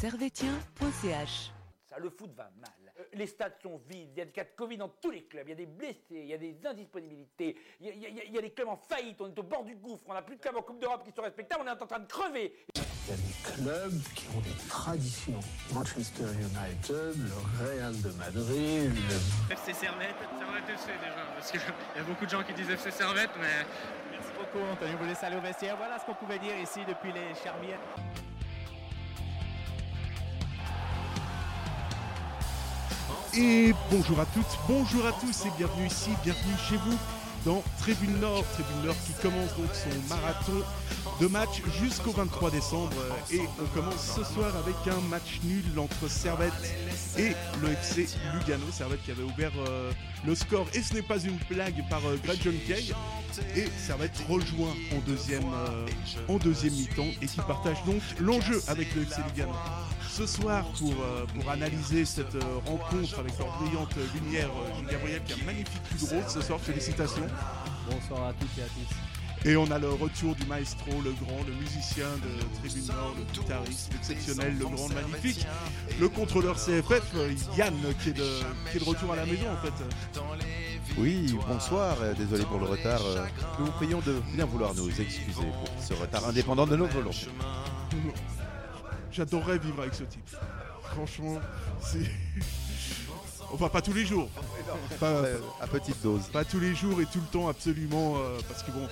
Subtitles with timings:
[0.00, 1.50] servetien.ch
[1.88, 2.70] Ça, le foot va mal.
[2.98, 5.24] Euh, Les stades sont vides, il y a des cas de Covid dans tous les
[5.24, 8.00] clubs, il y a des blessés, il y a des indisponibilités, il y a, il
[8.02, 10.04] y a- il y a des clubs en faillite, on est au bord du gouffre,
[10.06, 11.98] on n'a plus de clubs en Coupe d'Europe qui sont respectables, on est en train
[12.00, 12.52] de crever.
[12.74, 13.32] Il y a des
[13.62, 15.40] clubs qui ont des traditions.
[15.72, 18.92] Manchester United, le Real de Madrid,
[19.48, 21.60] le FC Servette, Servette FC déjà, parce qu'il
[21.96, 23.64] y a beaucoup de gens qui disent FC Servette, mais
[24.10, 24.96] Merci beaucoup, Antonio.
[24.98, 25.76] Vous laisse aller au vestiaire.
[25.76, 27.78] Voilà ce qu'on pouvait dire ici depuis les Charmières.
[33.38, 36.96] Et bonjour à toutes, bonjour à tous et bienvenue ici, bienvenue chez vous
[37.44, 40.64] dans Tribune Nord, Tribune Nord qui commence donc son marathon
[41.20, 42.96] de matchs jusqu'au 23 décembre.
[43.30, 46.52] Et on commence ce soir avec un match nul entre Servette
[47.18, 47.68] et le
[48.38, 49.92] Lugano, Servette qui avait ouvert euh,
[50.26, 50.66] le score.
[50.72, 52.94] Et ce n'est pas une blague par euh, Greg John Kay
[53.54, 55.86] et Servette rejoint en deuxième, euh,
[56.28, 59.52] en deuxième mi-temps et qui partage donc l'enjeu avec le Lugano
[60.16, 64.48] ce soir pour, euh, pour analyser cette euh, rencontre avec leur brillante lumière.
[64.48, 67.26] euh, Gilles Gabriel qui a un magnifique pull rose ce soir, félicitations.
[67.90, 69.48] Bonsoir à toutes et à tous.
[69.48, 73.24] Et on a le retour du maestro, le grand, le musicien de Tribune Nord, le
[73.38, 75.46] guitariste, l'exceptionnel, le grand, le magnifique,
[76.00, 77.12] le contrôleur CFF,
[77.58, 78.26] Yann, qui est, de,
[78.70, 79.74] qui est de retour à la maison en fait.
[80.96, 83.02] Oui, bonsoir, désolé pour le retard.
[83.58, 87.28] Nous vous prions de bien vouloir nous excuser pour ce retard indépendant de nos volontés.
[89.16, 90.28] J'adorerais vivre avec ce type.
[90.92, 91.40] Franchement,
[91.80, 92.10] c'est.
[93.50, 94.28] Enfin, pas tous les jours.
[95.00, 96.24] Pas, Euh, à petite dose.
[96.32, 98.86] pas tous les jours et tout le temps absolument euh, parce que bon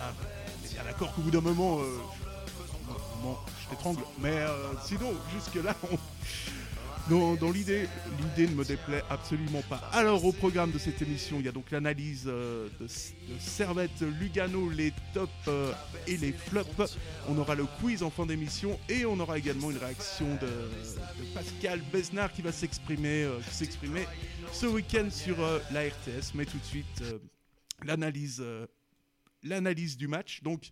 [0.00, 1.84] ah, on est bien d'accord qu'au bout d'un moment euh,
[2.66, 5.74] je- bon, je t'étrangle mais euh, sinon jusque là
[7.08, 7.88] dans, dans l'idée
[8.20, 11.52] l'idée ne me déplaît absolument pas alors au programme de cette émission il y a
[11.52, 12.86] donc l'analyse euh, de,
[13.38, 15.72] Servette Lugano les tops euh,
[16.06, 16.96] et les flops
[17.28, 20.48] on aura le quiz en fin d'émission et on aura également une réaction de,
[21.34, 23.38] Pascal Besnard qui va s'exprimer euh,
[24.52, 25.36] ce week-end sur
[25.72, 26.34] la RTS.
[26.34, 27.02] Mais tout de suite,
[27.84, 28.42] l'analyse,
[29.42, 30.42] l'analyse du match.
[30.42, 30.70] Donc,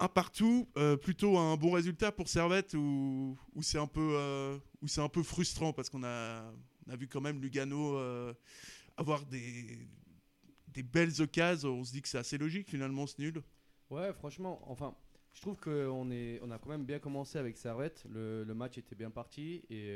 [0.00, 4.56] un partout, euh, plutôt un bon résultat pour Servette ou, ou c'est un peu, euh,
[4.96, 6.42] un peu frustrant parce qu'on a,
[6.86, 8.32] on a vu quand même Lugano euh,
[8.96, 9.86] avoir des,
[10.68, 11.74] des belles occasions.
[11.74, 13.42] On se dit que c'est assez logique finalement ce nul.
[13.90, 14.94] Ouais, franchement, enfin,
[15.34, 18.04] je trouve qu'on on a quand même bien commencé avec Servette.
[18.10, 19.90] Le, match était bien parti et,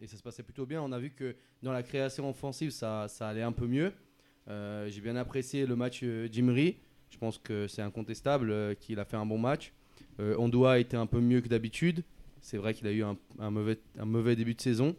[0.00, 0.82] et ça se passait plutôt bien.
[0.82, 3.92] On a vu que dans la création offensive, ça, ça allait un peu mieux.
[4.48, 6.78] J'ai bien apprécié le match Jimry.
[7.14, 9.72] Je pense que c'est incontestable euh, qu'il a fait un bon match.
[10.18, 12.02] Euh, Ondoa a été un peu mieux que d'habitude.
[12.40, 14.96] C'est vrai qu'il a eu un, mauvais, début de saison.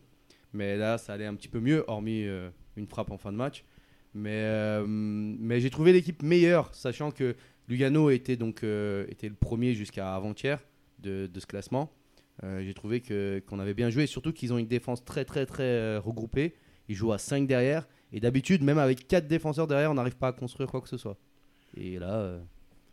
[0.53, 3.37] Mais là, ça allait un petit peu mieux, hormis euh, une frappe en fin de
[3.37, 3.65] match.
[4.13, 7.35] Mais, j'ai trouvé l'équipe meilleure, sachant que
[7.67, 10.63] Lugano était donc était le premier jusqu'à avant-hier
[10.99, 11.91] de, ce classement.
[12.41, 13.01] J'ai trouvé
[13.45, 16.55] qu'on avait bien joué, surtout qu'ils ont une défense très très très regroupée.
[16.87, 20.29] Ils jouent à 5 derrière et d'habitude même avec 4 défenseurs derrière, on n'arrive pas
[20.29, 21.17] à construire quoi que ce soit.
[21.75, 22.39] Et là, euh,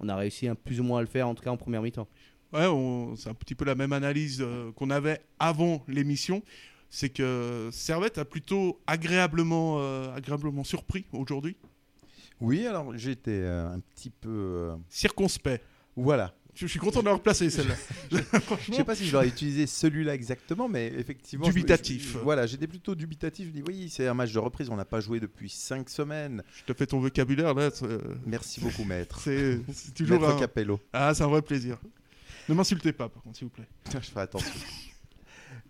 [0.00, 1.82] on a réussi un, plus ou moins à le faire, en tout cas en première
[1.82, 2.08] mi-temps.
[2.52, 6.42] Ouais, on- c'est un petit peu la même analyse euh, qu'on avait avant l'émission.
[6.90, 11.56] C'est que Servette a plutôt agréablement, euh, agréablement surpris aujourd'hui.
[12.40, 14.28] Oui, alors j'étais euh, un petit peu.
[14.28, 15.64] euh, Circonspect.
[15.96, 16.34] Voilà.
[16.54, 17.74] Je, suis content d'avoir placé celle-là.
[18.12, 21.46] Je Franchement, sais pas si je dois utiliser celui-là exactement, mais effectivement.
[21.46, 22.12] Dubitatif.
[22.12, 23.46] je- voilà, j'étais plutôt dubitatif.
[23.46, 24.68] Je dis oui, c'est un match de reprise.
[24.68, 26.42] On n'a pas joué depuis 5 semaines.
[26.54, 27.70] je te fais ton vocabulaire là.
[28.26, 29.20] Merci beaucoup, maître.
[29.22, 30.38] C'est toujours Maître un...
[30.40, 30.78] Capello.
[30.92, 31.78] Ah, c'est un vrai plaisir.
[32.48, 33.68] Ne m'insultez pas, par contre, s'il vous plaît.
[33.92, 34.52] je ferai attention.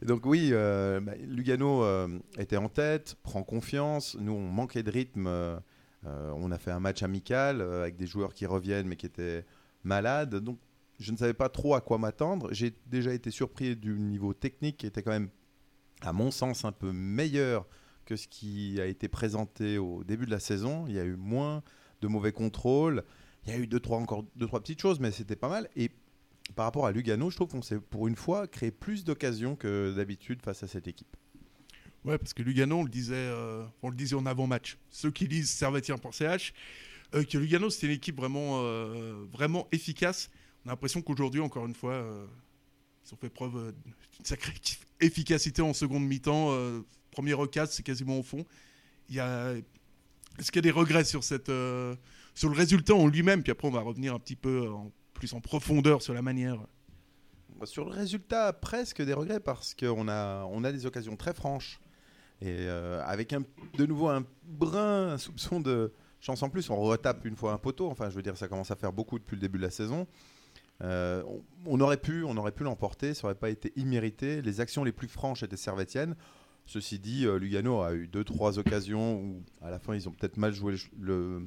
[0.03, 4.17] Donc oui, euh, bah, Lugano euh, était en tête, prend confiance.
[4.19, 5.27] Nous, on manquait de rythme.
[5.29, 5.59] euh,
[6.05, 9.45] on a fait un match amical avec des joueurs qui reviennent mais qui étaient
[9.85, 10.35] malades.
[10.37, 10.59] Donc
[10.99, 12.49] je ne savais pas trop à quoi m'attendre.
[12.53, 15.31] J'ai déjà été surpris du niveau technique qui était quand même,
[16.01, 17.67] à mon sens, un peu meilleur
[18.05, 20.87] que ce qui a été présenté au début de la saison.
[20.87, 21.63] Il y a eu moins
[22.01, 23.05] de mauvais contrôles.
[23.47, 25.69] Il y a eu deux, trois, encore deux, trois petites choses, mais c'était pas mal.
[25.77, 25.91] Et
[26.55, 29.93] par rapport à Lugano, je trouve qu'on s'est pour une fois créé plus d'occasions que
[29.95, 31.17] d'habitude face à cette équipe.
[32.05, 34.77] Ouais, parce que Lugano, on le disait, euh, on le disait en avant-match.
[34.91, 36.53] Ceux qui lisent servetien.ch,
[37.15, 40.31] euh, que Lugano, c'était une équipe vraiment, euh, vraiment efficace.
[40.65, 42.27] On a l'impression qu'aujourd'hui, encore une fois, euh,
[43.07, 43.73] ils ont fait preuve euh,
[44.13, 44.55] d'une sacrée
[45.01, 46.49] efficacité en seconde mi-temps.
[46.51, 46.81] Euh,
[47.11, 48.45] premier recas, c'est quasiment au fond.
[49.19, 49.53] A...
[50.39, 51.05] Est-ce qu'il y a des regrets
[51.49, 51.97] euh,
[52.35, 53.43] sur le résultat en lui-même?
[53.43, 54.69] Puis après, on va revenir un petit peu
[55.13, 56.59] plus en profondeur sur la manière.
[57.65, 61.81] Sur le résultat, presque des regrets parce qu'on a, des occasions très franches.
[62.41, 63.35] Et avec
[63.77, 67.59] de nouveau un brin, un soupçon de chance en plus, on retape une fois un
[67.59, 67.89] poteau.
[67.89, 70.09] Enfin, je veux dire, ça commence à faire beaucoup depuis le début de la saison.
[70.83, 71.23] Euh,
[71.67, 74.43] on, aurait pu, on aurait pu l'emporter, ça aurait pas été immérité.
[74.43, 76.17] Les actions les plus franches étaient servétiennes.
[76.67, 80.13] Ceci dit, euh, Lugano a eu deux, trois occasions où à la fin ils ont
[80.13, 81.43] peut-être mal joué le,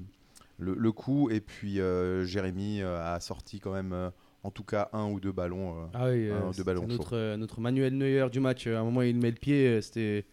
[0.58, 1.30] le, coup.
[1.30, 4.12] Et puis euh, Jérémy a sorti quand même,
[4.44, 5.90] en tout cas, un ou deux ballons.
[5.94, 8.68] Ah oui, deux ballons notre, notre Manuel Neuer du match.
[8.68, 10.26] À un moment, il met le pied, c'était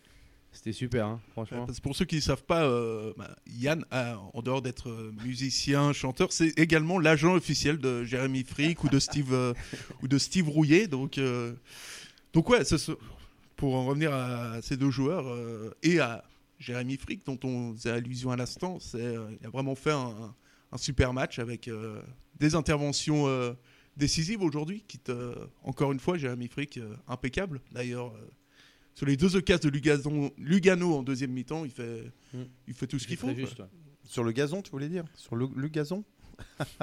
[0.53, 1.67] c'était super, hein, franchement.
[1.67, 4.89] Parce que pour ceux qui ne savent pas, euh, bah, Yann, a- en dehors d'être
[4.91, 9.55] euh, musicien, chanteur, c'est également l'agent officiel de Jérémy Frick ou de Steve, euh,
[10.03, 10.87] ou de Steve Rouillet.
[10.89, 11.55] Donc, euh,
[12.33, 12.61] donc ouais,
[13.57, 16.25] pour en revenir à ces deux joueurs euh, et à
[16.59, 20.35] Jérémy Frick, dont on faisait allusion à l'instant, euh, il a vraiment fait un,
[20.71, 22.01] un super match avec euh,
[22.39, 23.53] des interventions euh,
[23.97, 24.85] décisives aujourd'hui.
[24.87, 25.35] Quitte, euh,
[25.65, 27.61] encore une fois, Jérémy Frick, euh, impeccable.
[27.73, 28.31] D'ailleurs, euh,
[28.95, 32.43] sur les deux occasions de Lugano, Lugano en deuxième mi-temps, il fait, Mm.
[32.69, 33.35] il fait tout ce qu'il faut.
[33.35, 33.67] Juste, ouais.
[34.05, 35.05] Sur le gazon, tu voulais dire?
[35.15, 36.05] Sur le, le gazon?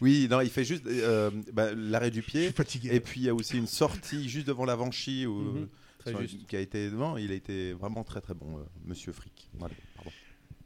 [0.00, 2.50] Oui, non, il fait juste euh, bah, l'arrêt du pied.
[2.52, 2.90] fatigué.
[2.92, 5.66] Et puis il y a aussi une sortie juste devant la Vanchy où,
[5.98, 6.46] très sur- juste.
[6.46, 9.48] qui a été non, il a été vraiment très très bon, euh, Monsieur Frick.
[9.58, 9.74] Voilà.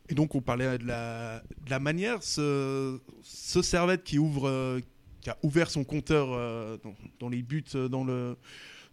[0.09, 4.81] Et donc on parlait de la, de la manière, ce, ce Servette qui ouvre, euh,
[5.21, 8.37] qui a ouvert son compteur euh, dans, dans les buts, euh, dans le,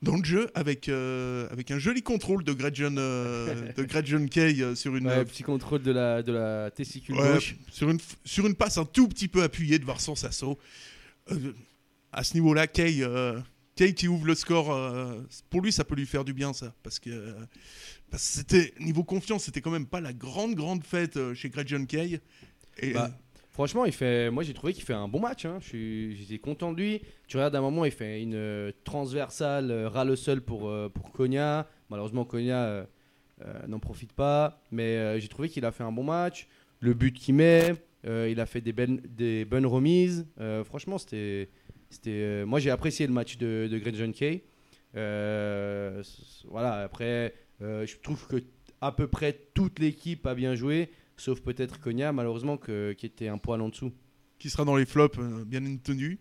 [0.01, 4.61] dans le jeu, avec, euh, avec un joli contrôle de Gretchen, euh, de Gretchen Kay
[4.61, 7.55] euh, sur une, Ouais, petit contrôle de la, de la testicule Ouais, gauche.
[7.71, 10.57] sur, une, sur une passe un tout petit peu appuyée de Vincent Sasso.
[11.31, 11.53] Euh,
[12.11, 13.05] à ce niveau-là, Kay,
[13.75, 14.75] Kay qui ouvre le score,
[15.49, 16.73] pour lui, ça peut lui faire du bien, ça.
[16.81, 17.35] Parce que,
[18.17, 22.19] c'était, niveau confiance, c'était quand même pas la grande, grande fête chez Gretchen Kay.
[22.79, 23.11] Et, Bah,
[23.59, 25.43] Franchement, il fait, moi j'ai trouvé qu'il fait un bon match.
[25.43, 25.57] hein.
[25.59, 27.01] J'étais content de lui.
[27.27, 30.87] Tu regardes à un moment, il fait une euh, transversale euh, ras le pour, euh,
[30.87, 31.67] pour Konya.
[31.89, 32.85] Malheureusement, Konya euh,
[33.41, 34.61] euh, n'en profite pas.
[34.71, 36.47] Mais j'ai trouvé qu'il a fait un bon match.
[36.79, 37.73] Le but qu'il met,
[38.05, 40.25] il a fait des, ben- des bonnes remises.
[40.63, 41.49] Franchement, c'était.
[42.45, 44.41] moi j'ai apprécié le match de, de Greg John Kay.
[44.93, 48.37] Voilà, après, je trouve que
[48.79, 50.89] à peu près toute l'équipe a bien joué.
[51.19, 53.91] Sauf peut-être Konya, malheureusement, que- qui était un poil en dessous.
[54.37, 56.17] qui sera dans les flops, euh, bien entendu.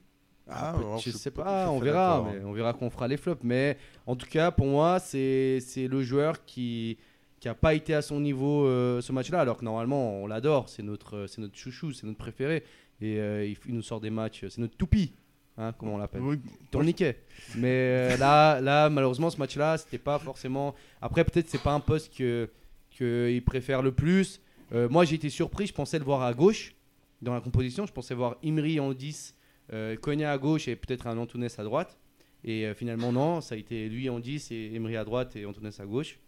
[0.49, 2.27] Ah, alors, je sais pas, on fait verra.
[2.33, 3.45] Mais on verra qu'on fera les flops.
[3.45, 6.99] Mais en tout cas, pour moi, c'est le joueur qui
[7.39, 10.69] qui a pas été à son niveau euh, ce match-là, alors que normalement on l'adore.
[10.69, 12.65] C'est notre c'est notre chouchou, c'est notre préféré.
[13.01, 15.13] Et euh, il, il nous sort des matchs, c'est notre toupie,
[15.57, 16.23] hein, comme on l'appelle.
[16.23, 16.41] Oui,
[16.73, 17.21] Tourniquet.
[17.55, 20.75] Mais euh, là, là, malheureusement, ce match-là, c'était pas forcément.
[21.01, 22.49] Après, peut-être c'est pas un poste que
[22.91, 24.41] qu'il préfère le plus.
[24.73, 25.67] Euh, moi, j'ai été surpris.
[25.67, 26.75] Je pensais le voir à gauche
[27.23, 27.87] dans la composition.
[27.87, 29.35] Je pensais voir Imri en 10,
[29.73, 31.99] euh, Konya à gauche et peut-être un Antunes à droite.
[32.45, 33.41] Et euh, finalement, non.
[33.41, 36.19] Ça a été lui en 10 et Imri à droite et Antunes à gauche.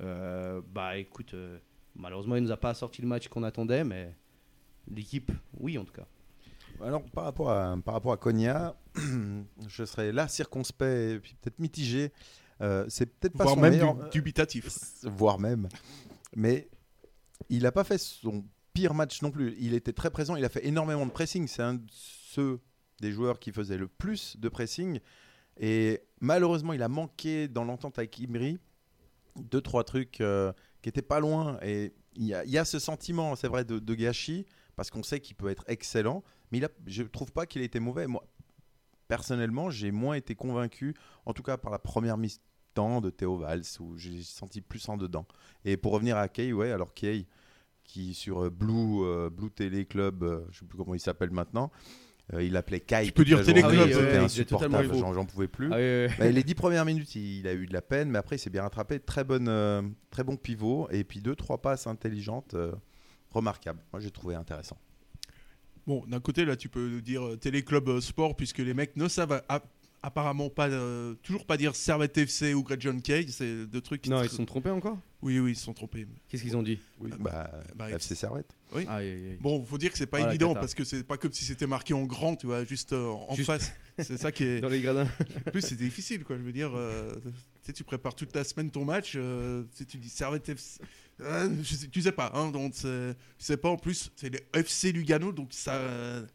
[0.00, 1.58] Euh, bah, écoute, euh,
[1.94, 4.12] malheureusement, il nous a pas sorti le match qu'on attendait, mais
[4.90, 5.30] l'équipe,
[5.60, 6.06] oui, en tout cas.
[6.82, 8.74] Alors, par rapport à, par rapport à Konya,
[9.68, 12.10] je serais là circonspect et puis peut-être mitigé.
[12.60, 14.68] Euh, c'est peut-être pas voire son même meilleur, du- dubitatif.
[15.04, 15.68] voire même.
[16.34, 16.68] Mais
[17.48, 19.54] il n'a pas fait son pire match non plus.
[19.58, 21.46] Il était très présent, il a fait énormément de pressing.
[21.46, 22.60] C'est un de ceux
[23.00, 25.00] des joueurs qui faisait le plus de pressing.
[25.58, 28.58] Et malheureusement, il a manqué dans l'entente avec Imri
[29.36, 31.58] deux, trois trucs euh, qui étaient pas loin.
[31.62, 34.46] Et il y a, a ce sentiment, c'est vrai, de, gâchis,
[34.76, 36.22] parce qu'on sait qu'il peut être excellent.
[36.50, 38.06] Mais a, je ne trouve pas qu'il ait été mauvais.
[38.06, 38.26] Moi,
[39.08, 40.94] personnellement, j'ai moins été convaincu,
[41.26, 42.18] en tout cas par la première
[42.72, 45.26] mi-temps de Théo Valls, où j'ai senti plus en dedans.
[45.64, 47.26] Et pour revenir à Kay, ouais, alors Kay,
[47.84, 51.30] qui sur euh, Blue, euh, Blue Télé Club, euh, je sais plus comment il s'appelle
[51.30, 51.70] maintenant,
[52.32, 53.04] euh, il appelait Kai.
[53.06, 55.68] Tu peux dire toute la Télé journée, Club, C'était insupportable, j'en j'en pouvais plus.
[55.72, 56.14] Ah oui, oui, oui.
[56.18, 58.38] Bah, les dix premières minutes, il, il a eu de la peine, mais après, il
[58.38, 59.00] s'est bien rattrapé.
[59.00, 60.88] Très, bonne, euh, très bon pivot.
[60.90, 62.72] Et puis deux, trois passes intelligentes, euh,
[63.30, 63.82] remarquables.
[63.92, 64.78] Moi, j'ai trouvé intéressant.
[65.84, 69.42] Bon, d'un côté, là, tu peux dire Téléclub Sport, puisque les mecs ne savent
[70.02, 73.26] apparemment pas, euh, toujours pas dire Servette FC ou Great John Kay.
[73.28, 74.10] C'est deux trucs qui.
[74.10, 74.98] Non, ils se sont trompés encore?
[75.22, 76.06] Oui, oui, ils se sont trompés.
[76.28, 76.80] Qu'est-ce qu'ils ont dit?
[76.98, 78.50] Oui, Ah, bah, bah, FC Servette.
[78.74, 79.38] Aïe, aïe, aïe.
[79.40, 81.66] Bon, faut dire que c'est pas Ah, évident parce que c'est pas comme si c'était
[81.68, 83.72] marqué en grand, tu vois, juste euh, en Juste- face.
[83.98, 84.60] C'est ça qui est.
[84.62, 85.06] Dans les gradins.
[85.46, 86.36] En plus, c'est difficile, quoi.
[86.36, 87.30] Je veux dire, euh, tu
[87.62, 90.80] sais, tu prépares toute la semaine ton match, euh, tu sais, tu dis Servette FC.
[91.20, 94.30] euh, je sais- tu sais pas, hein, donc c'est- tu sais pas en plus, c'est
[94.30, 95.74] le FC Lugano, donc ça.
[95.74, 96.26] euh,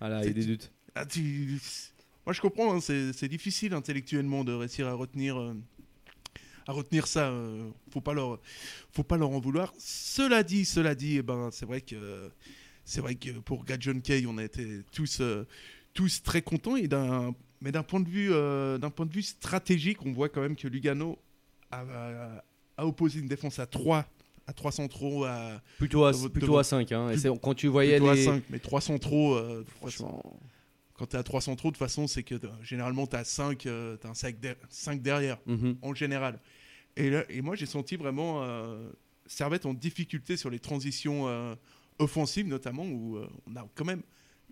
[0.00, 0.70] Ah là, il y a des doutes.
[0.96, 1.58] ah, tu-
[2.26, 5.54] Moi, je comprends, hein, c'est difficile intellectuellement de réussir à retenir, euh,
[6.66, 7.28] à retenir ça.
[7.28, 8.38] euh, faut pas leur,
[8.92, 9.72] faut pas leur en vouloir.
[9.78, 12.30] Cela dit, cela dit, eh ben, c'est vrai que,
[12.84, 15.46] c'est vrai que pour Gadjon Kay, on a été tous, euh,
[15.92, 16.76] tous très contents.
[16.76, 20.30] Et d'un, mais d'un point de vue, euh, d'un point de vue stratégique, on voit
[20.30, 21.18] quand même que Lugano
[21.70, 22.44] a, a-
[22.78, 24.06] a opposé une défense à 3
[24.46, 26.92] à 3 centraux, à, Plutôt à, Devant- plutôt devant- à 5.
[26.92, 27.12] Hein.
[27.16, 28.24] C'est- quand tu voyais plutôt à les.
[28.24, 30.22] 5, mais 3 centraux, euh, Franchement.
[30.94, 33.24] Quand tu es à 3 centraux, de toute façon, c'est que t'as- généralement, tu as
[33.24, 35.76] 5, un 5, derrière, Mhm.
[35.82, 36.40] en général.
[36.96, 38.88] Et, là, et moi, j'ai senti vraiment euh,
[39.26, 41.54] Servette en difficulté sur les transitions euh,
[41.98, 44.02] offensives, notamment, où euh, on a quand même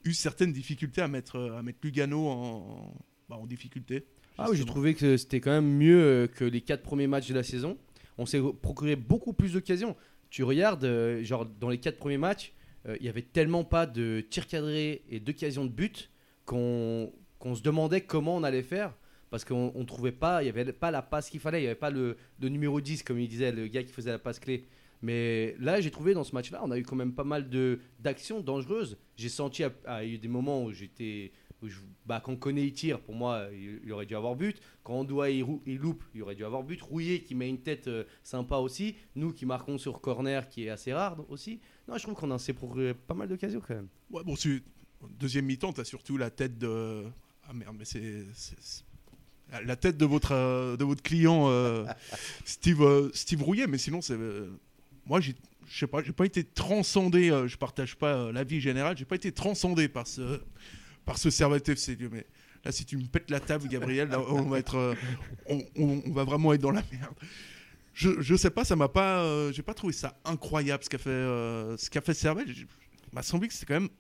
[0.04, 2.94] eu certaines difficultés à mettre, euh, à mettre Lugano en,
[3.28, 4.04] bah, en difficulté.
[4.38, 7.28] Ah oui, j'ai trouvé que c'était quand même mieux euh, que les quatre premiers matchs
[7.28, 7.76] de la saison.
[8.18, 9.94] On s'est procuré beaucoup plus d'occasions.
[10.30, 12.52] Tu regardes, euh, genre dans les quatre premiers matchs,
[12.88, 16.10] euh, il y avait tellement pas de tirs cadrés et d'occasions de but
[16.52, 18.94] qu'on se demandait comment on allait faire.
[19.30, 21.68] Parce qu'on ne trouvait pas, il n'y avait pas la passe qu'il fallait, il n'y
[21.68, 24.66] avait pas le, numéro 10, comme il disait, le gars qui faisait la passe clé.
[25.00, 27.48] Mais là, j'ai trouvé dans ce match-là, on a eu quand même pas mal
[27.98, 28.98] d'actions dangereuses.
[29.16, 31.32] J'ai senti, il y a eu des moments où j'étais.
[32.04, 34.60] Bah, quand Koné il tire, pour moi, il, aurait dû avoir but.
[34.82, 36.82] Quand on doit il, il loupe, il aurait dû avoir but.
[36.82, 38.96] Rouillé qui met une tête euh, sympa aussi.
[39.14, 41.60] Nous qui marquons sur corner, qui est assez rare aussi.
[41.88, 43.88] Non, je trouve qu'on a s'est procuré pas mal d'occasions quand même.
[44.10, 44.34] Ouais, bon,
[45.18, 47.04] deuxième mi-temps, tu as surtout la tête de.
[47.48, 48.24] Ah merde, mais c'est.
[49.66, 51.84] La tête de votre, euh, de votre client, euh,
[52.46, 54.16] Steve, euh, Steve Rouillet, mais sinon, c'est.
[55.06, 55.34] moi, j'ai.
[55.68, 59.04] Je sais pas, j'ai pas été transcendé, euh, je partage pas euh, l'avis général, j'ai
[59.06, 60.40] pas été transcendé par ce,
[61.06, 61.96] par ce Servette FC.
[62.10, 62.26] Mais
[62.64, 64.94] là, si tu me pètes la table, Gabriel, là, on va être, euh,
[65.48, 67.14] on, on- on va vraiment être dans la merde.
[67.94, 71.10] Je, je sais pas, ça m'a pas, j'ai pas trouvé ça incroyable ce qu'a fait,
[71.10, 72.48] ce qu'a fait Servette.
[72.48, 72.66] Il
[73.12, 73.90] m'a semblé que c'était quand même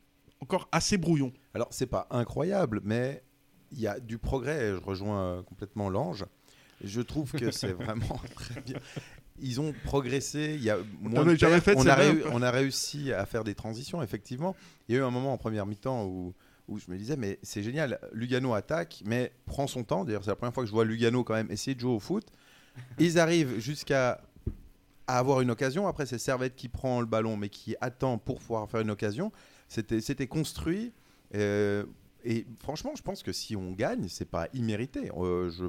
[0.42, 1.32] encore assez brouillon.
[1.54, 3.22] Alors, c'est pas incroyable, mais
[3.70, 4.72] il y a du progrès.
[4.72, 6.26] Je rejoins euh, complètement l'ange.
[6.82, 8.78] Je trouve que c'est vraiment très bien.
[9.40, 10.54] Ils ont progressé.
[10.56, 11.96] Il y a moins de jamais fait on, a
[12.32, 14.56] on réussi à faire des transitions, effectivement.
[14.88, 16.34] Il y a eu un moment en première mi-temps où,
[16.68, 18.00] où je me disais, mais c'est génial.
[18.12, 20.04] Lugano attaque, mais prend son temps.
[20.04, 22.00] D'ailleurs, c'est la première fois que je vois Lugano quand même essayer de jouer au
[22.00, 22.26] foot.
[22.98, 24.20] Ils arrivent jusqu'à
[25.06, 25.86] à avoir une occasion.
[25.86, 29.32] Après, c'est Servette qui prend le ballon, mais qui attend pour pouvoir faire une occasion.
[30.00, 30.92] C'était construit.
[31.34, 31.84] euh,
[32.24, 35.10] et franchement, je pense que si on gagne, c'est pas immérité.
[35.16, 35.64] Euh, je,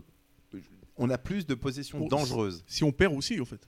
[0.53, 0.59] je-
[0.97, 2.63] on a plus de possessions Bon, dangereuses.
[2.67, 3.67] Si on perd aussi, en fait.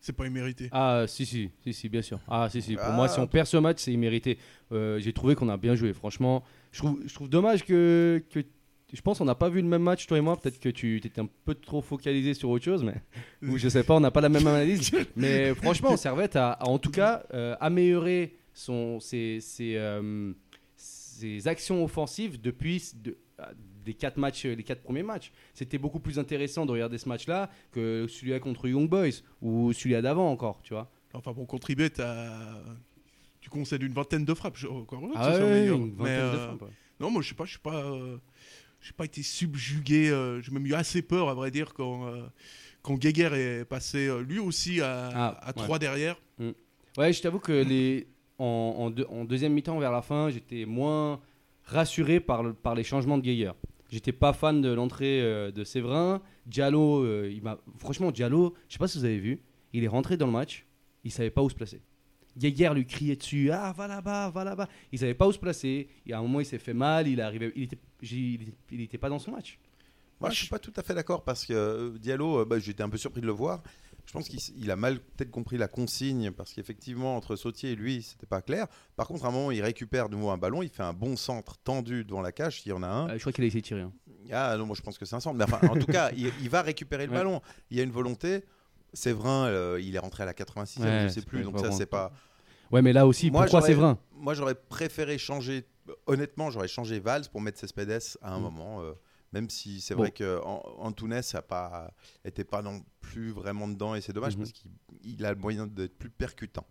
[0.00, 0.68] C'est pas immérité.
[0.70, 2.20] Ah, si, si, si, si, bien sûr.
[2.28, 2.74] Ah, si, si.
[2.76, 2.92] Pour Ah.
[2.92, 4.38] moi, si on perd ce match, c'est immérité.
[4.70, 6.44] Euh, J'ai trouvé qu'on a bien joué, franchement.
[6.70, 8.44] Je trouve, je trouve dommage que, que.
[8.92, 10.36] Je pense qu'on n'a pas vu le même match, toi et moi.
[10.36, 12.94] Peut-être que tu étais un peu trop focalisé sur autre chose, mais.
[13.48, 14.92] Ou je sais pas, on n'a pas la même analyse.
[15.16, 20.32] mais franchement, Servette a, a en tout cas euh, amélioré son, ses, ses, euh,
[20.76, 23.16] ses actions offensives depuis de-
[23.84, 25.30] des quatre matchs, les quatre premiers matchs.
[25.54, 30.00] C'était beaucoup plus intéressant de regarder ce match-là que celui-là contre Young Boys ou celui-là
[30.02, 30.90] d'avant encore, tu vois.
[31.12, 32.62] Enfin bon, contribuer, t'as-
[33.40, 34.56] tu concèdes une vingtaine de frappes.
[34.68, 35.76] Encore Ah ouais, meilleur.
[35.76, 36.68] une vingtaine Mais, de euh, frappes, ouais.
[36.98, 38.16] Non, moi je sais pas, je suis pas, euh,
[38.80, 40.08] j'ai pas été subjugué.
[40.08, 42.26] euh, j'ai même eu assez peur, à vrai dire, quand euh,
[42.82, 46.16] quand Geiger est passé euh, lui aussi à, Ah, à 3 derrière.
[46.96, 48.06] Ouais, je t'avoue que les...
[48.38, 48.44] en,
[48.78, 51.20] en deux- en deuxième mi-temps, vers la fin, j'étais moins
[51.64, 53.52] rassuré par, le- par les changements de Geiger.
[53.90, 56.20] J'étais pas fan de l'entrée euh, de Séverin.
[56.46, 57.32] Diallo, euh,
[57.78, 59.40] franchement, Diallo, je sais pas si vous avez vu,
[59.72, 60.66] il est rentré dans le match,
[61.04, 61.80] il savait pas où se placer.
[62.36, 64.68] Geiger lui criait dessus, ah va là-bas, va là-bas.
[64.92, 65.88] Il savait pas où se placer.
[66.04, 67.08] Et à un moment, il s'est fait mal.
[67.08, 67.68] Il arrivé, il
[68.70, 69.58] il pas dans son match.
[70.20, 72.88] Moi, je suis pas tout à fait d'accord parce que euh, Diallo, bah, j'étais un
[72.90, 73.62] peu surpris de le voir.
[74.06, 78.02] Je pense qu'il a mal peut-être compris la consigne parce qu'effectivement, entre Sautier et lui,
[78.02, 78.66] c'était pas clair.
[78.94, 81.16] Par contre, à un moment, il récupère de nouveau un ballon, il fait un bon
[81.16, 83.08] centre tendu devant la cage, s'il y en a un.
[83.08, 83.80] Euh, je crois qu'il a essayé de tirer.
[83.82, 83.92] hein.
[84.32, 85.36] Ah non, moi je pense que c'est un centre.
[85.36, 87.18] Mais enfin, en tout cas, il, il va récupérer le Ouais.
[87.18, 87.40] ballon.
[87.70, 88.44] Il y a une volonté.
[88.92, 91.42] Séverin, euh, il est rentré à la 86e, Ouais, je sais c'est plus.
[91.42, 92.12] Donc ça, c'est pas.
[92.70, 93.98] Ouais, mais là aussi, Moi, pourquoi Séverin?
[94.12, 95.64] Moi, j'aurais préféré changer.
[96.06, 98.42] Honnêtement, j'aurais changé Valls pour mettre Cespedes à un Mm.
[98.42, 98.82] moment.
[98.82, 98.92] euh,
[99.36, 100.00] même si c'est Bon.
[100.02, 101.90] vrai que An- Antunes a pas
[102.24, 104.42] était pas non plus vraiment dedans et c'est dommage Mhm.
[104.44, 104.70] parce qu'il
[105.04, 106.66] il a le moyen d'être plus percutant.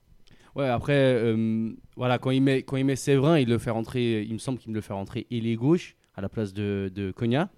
[0.56, 4.24] Ouais, après, euh, voilà, quand il, met, quand il met Séverin, il le fait rentrer,
[4.24, 7.12] il me semble qu'il me le fait rentrer ailier gauche à la place de, de
[7.12, 7.50] Cogna.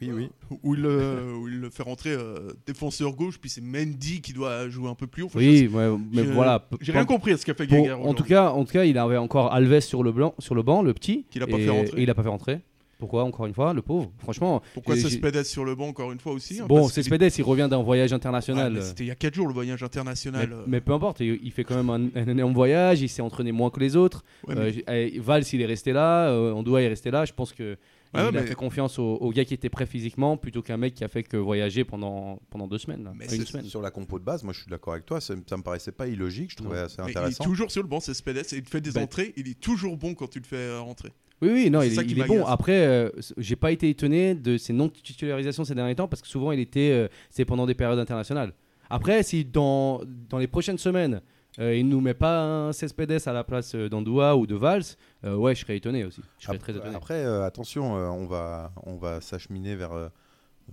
[0.00, 0.30] Oui, oui.
[0.64, 4.32] Où il, le- où il le fait rentrer euh, défenseur gauche, puis c'est Mendy qui
[4.32, 5.26] doit jouer un peu plus haut.
[5.26, 6.66] Enfin, Oui, ouais, mais voilà.
[6.80, 7.92] J'ai rien compris à ce qu'a fait bon, Geiger.
[7.92, 10.62] en, tout cas, en tout cas, il avait encore Alves sur le, blanc, sur le
[10.64, 11.24] banc, le petit.
[11.30, 12.00] Qu'il a pas fait rentrer.
[12.00, 12.60] et il a pas fait rentrer.
[13.02, 16.30] Pourquoi, encore une fois, le pauvre Franchement, Pourquoi Cespedes sur le banc encore une fois
[16.32, 18.80] aussi hein, bon, Cespedes, il revient d'un voyage international.
[18.80, 20.54] C'était il y a 4 jours le voyage international.
[20.68, 23.50] mais peu importe, il, il fait quand même un, un énorme voyage, il s'est entraîné
[23.50, 24.22] moins que les autres.
[24.46, 27.24] Ouais, mais- Euh, Valls, il est resté là, euh, Andoua est resté là.
[27.24, 27.76] Je pense que
[28.14, 30.76] Ouais, il a mais- fait confiance au, au gars qui était prêt physiquement plutôt qu'un
[30.76, 33.02] mec qui a fait que voyager pendant, pendant deux semaines.
[33.04, 33.12] là.
[33.16, 33.64] Mais une semaine.
[33.64, 35.92] Sur la compo de base, moi je suis d'accord avec toi, ça, ça me paraissait
[35.92, 36.84] pas illogique, je trouvais Non.
[36.84, 37.44] assez mais il est intéressant.
[37.44, 39.32] toujours sur le banc, c'est Cespedes, et il fait des Bah- entrées.
[39.38, 41.08] Il est toujours bon quand tu le fais rentrer.
[41.42, 42.46] Oui, oui, non, il, est- qui il est bon.
[42.46, 46.52] Après, euh, j'ai pas été étonné de ses non-titularisations ces derniers temps parce que souvent
[46.52, 48.52] il était, euh, c'est pendant des périodes internationales.
[48.88, 51.20] Après, si dans, dans les prochaines semaines,
[51.58, 54.84] euh, il nous met pas un Cespedes à la place euh, d'Andoua ou de Valls,
[55.24, 56.22] euh, ouais, je serais étonné aussi.
[56.38, 56.96] Je serais très Après, étonné.
[56.96, 60.08] après, euh, attention, euh, on va, on va s'acheminer vers euh,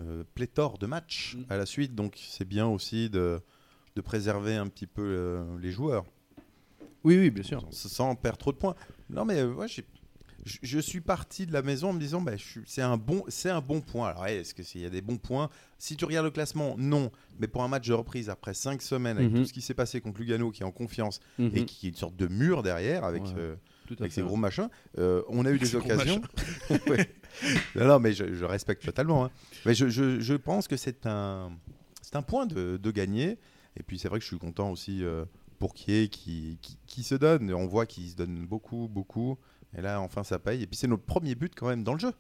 [0.02, 1.44] euh, pléthore de matchs Mm.
[1.50, 3.40] à la suite, donc c'est bien aussi de,
[3.96, 6.06] de préserver un petit peu euh, les joueurs
[7.04, 7.62] Oui, oui, bien sûr.
[7.72, 8.76] sans- sans perdre trop de points.
[9.10, 9.84] Non, mais euh, ouais, j'ai-
[10.46, 12.34] je, je suis parti de la maison en me disant, bah,
[12.66, 14.10] c'est un bon, c'est un bon point.
[14.10, 15.50] Alors, est-ce que s'il y a des bons points?
[15.78, 17.12] Si tu regardes le classement, non.
[17.40, 19.40] Mais pour un match de reprise après 5 semaines, avec Mhm.
[19.40, 21.52] tout ce qui s'est passé contre Lugano, qui est en confiance Mhm.
[21.56, 23.24] et qui est une sorte de mur derrière avec.
[23.24, 23.34] Ouais.
[23.38, 23.56] euh,
[24.00, 24.70] avec ces gros machins.
[25.00, 26.22] Euh, on a eu des occasions.
[26.88, 27.10] Ouais.
[27.76, 29.26] Non, non, mais je, je respecte totalement.
[29.26, 29.32] hein.
[29.66, 31.52] Mais je, je- je pense que c'est un,
[32.04, 33.40] c'est un point de, de gagner.
[33.78, 35.26] Et puis c'est vrai que je suis content aussi euh,
[35.58, 37.52] pour qui, qui, qui se donne.
[37.54, 39.38] On voit qu'il se donne beaucoup, beaucoup.
[39.78, 40.64] Et là, enfin, ça paye.
[40.64, 42.12] Et puis c'est notre premier but quand même dans le jeu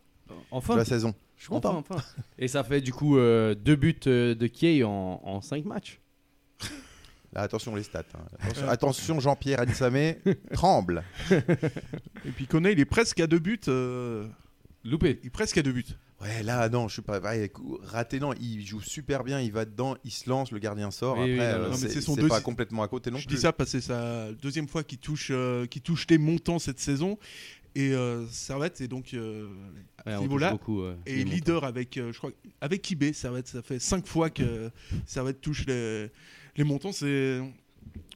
[0.51, 1.15] Enfin, de la saison.
[1.37, 1.75] Je suis content.
[1.77, 1.95] enfin.
[2.37, 5.99] Et ça fait du coup euh, deux buts euh, de Kiei en, en cinq matchs.
[7.33, 8.03] Là, attention les stats.
[8.15, 8.19] hein.
[8.39, 10.17] Attention, attention, Jean-Pierre Ansamé
[10.53, 11.03] tremble.
[12.25, 13.59] Et puis Koné, il est presque à deux buts.
[13.67, 14.27] euh,
[14.83, 15.19] Loupé.
[15.23, 15.85] Il est presque à deux buts.
[16.21, 17.19] Ouais, là, non, je suis pas.
[17.19, 17.51] ouais,
[17.83, 18.33] raté, non.
[18.41, 19.39] Il joue super bien.
[19.39, 21.17] Il va dedans, il se lance, le gardien sort.
[21.17, 23.35] Oui, oui, Après, non, euh, c'est pas complètement à côté non je plus.
[23.35, 26.59] dis ça parce que c'est sa deuxième fois qu'il touche, euh, qu'il touche les montants
[26.59, 27.17] cette saison.
[27.75, 29.47] Et euh, Servette est donc euh,
[30.05, 31.03] Ouais, ce on niveau-là, euh, montants.
[31.05, 33.13] leader avec, euh, je crois, avec IB.
[33.13, 34.71] Servette, ça fait cinq fois que
[35.05, 36.09] Servette touche les,
[36.57, 36.91] les montants.
[36.91, 37.39] C'est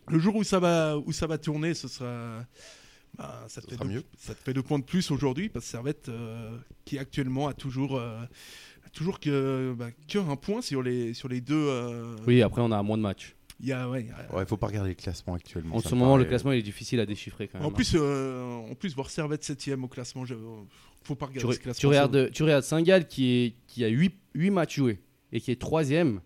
[0.09, 2.43] le jour où ça va, où ça va tourner, ce sera.
[3.17, 4.03] Bah, ça, te fait deux, mieux.
[4.17, 7.53] ça te fait deux points de plus aujourd'hui parce que Servette, euh, qui actuellement a
[7.53, 8.23] toujours, euh,
[8.85, 11.55] a toujours que, bah, que un point sur les, sur les deux.
[11.55, 13.35] euh, Oui, après on a moins de matchs.
[13.59, 15.75] il y a, ouais, Ouais, faut pas regarder les classements actuellement.
[15.75, 17.67] En ce me moment, le classement il est difficile à déchiffrer quand même.
[17.67, 17.73] En hein.
[17.73, 20.33] plus, euh, en plus, voir Servette 7ème au classement, je...
[21.03, 21.79] faut pas tu, regarder re- ce classement.
[21.79, 24.15] tu regardes, tu regardes Saint-Gall qui, est, qui a 8,
[24.51, 24.99] matchs joués
[25.31, 26.19] et qui est troisième,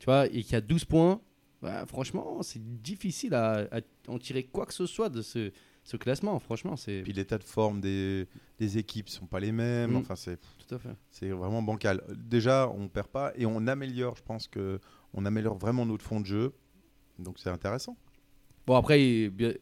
[0.00, 1.20] tu vois, et qui a 12 points.
[1.62, 5.52] Bah, franchement, c'est difficile à, à en tirer quoi que ce soit de ce,
[5.82, 6.38] ce classement.
[6.38, 8.26] Franchement, c'est Puis l'état de forme des,
[8.58, 9.92] des équipes sont pas les mêmes.
[9.92, 9.96] Mm.
[9.96, 10.96] Enfin, c'est tout à fait.
[11.10, 12.02] c'est vraiment bancal.
[12.16, 14.16] Déjà, on perd pas et on améliore.
[14.16, 14.80] Je pense que
[15.14, 16.52] on améliore vraiment notre fond de jeu.
[17.18, 17.96] Donc c'est intéressant.
[18.66, 19.54] Bon, après, il, euh,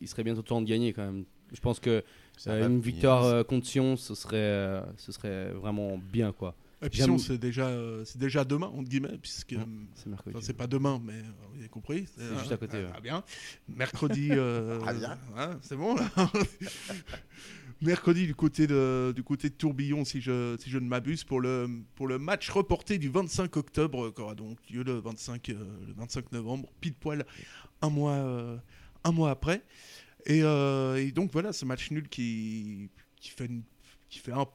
[0.00, 1.24] il serait bientôt temps de gagner quand même.
[1.52, 2.02] Je pense que
[2.48, 6.54] euh, une victoire euh, contre Sion, ce serait, euh, ce serait vraiment bien, quoi.
[6.84, 9.52] Et puis J'aime- Sion, c'est déjà, euh, c'est déjà demain, entre guillemets, puisque.
[9.52, 9.60] Mm.
[9.60, 10.36] euh, C'est mercredi.
[10.36, 12.06] Enfin, c'est pas demain, mais euh, vous avez compris.
[12.16, 12.90] C'est juste à côté, ouais.
[12.94, 13.24] Ah, bien.
[13.68, 14.28] Mercredi.
[14.32, 15.18] euh, Ah, bien.
[15.36, 16.04] hein, c'est bon là.
[17.80, 21.40] Mercredi du côté de du côté de Tourbillon, si je si je ne m'abuse, pour
[21.40, 25.54] le pour le match reporté du 25 octobre, qui aura donc lieu le 25 euh,
[25.86, 27.26] le 25 novembre, pile poil
[27.82, 28.58] un mois
[29.02, 29.62] un mois après.
[30.26, 33.64] Et, et donc voilà, ce match nul qui qui fait une-
[34.08, 34.46] qui fait un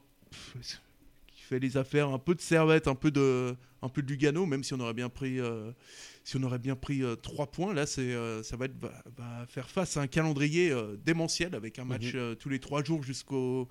[1.50, 4.62] fait les affaires un peu de Servette, un peu de un peu de Lugano, même
[4.62, 5.72] si on aurait bien pris euh,
[6.22, 8.74] si on aurait bien pris 3 points, là, c'est, euh, ça va, être,
[9.48, 12.20] faire face à un calendrier euh, démentiel avec un match Mhm.
[12.20, 13.68] euh, tous les 3 jours jusqu'au,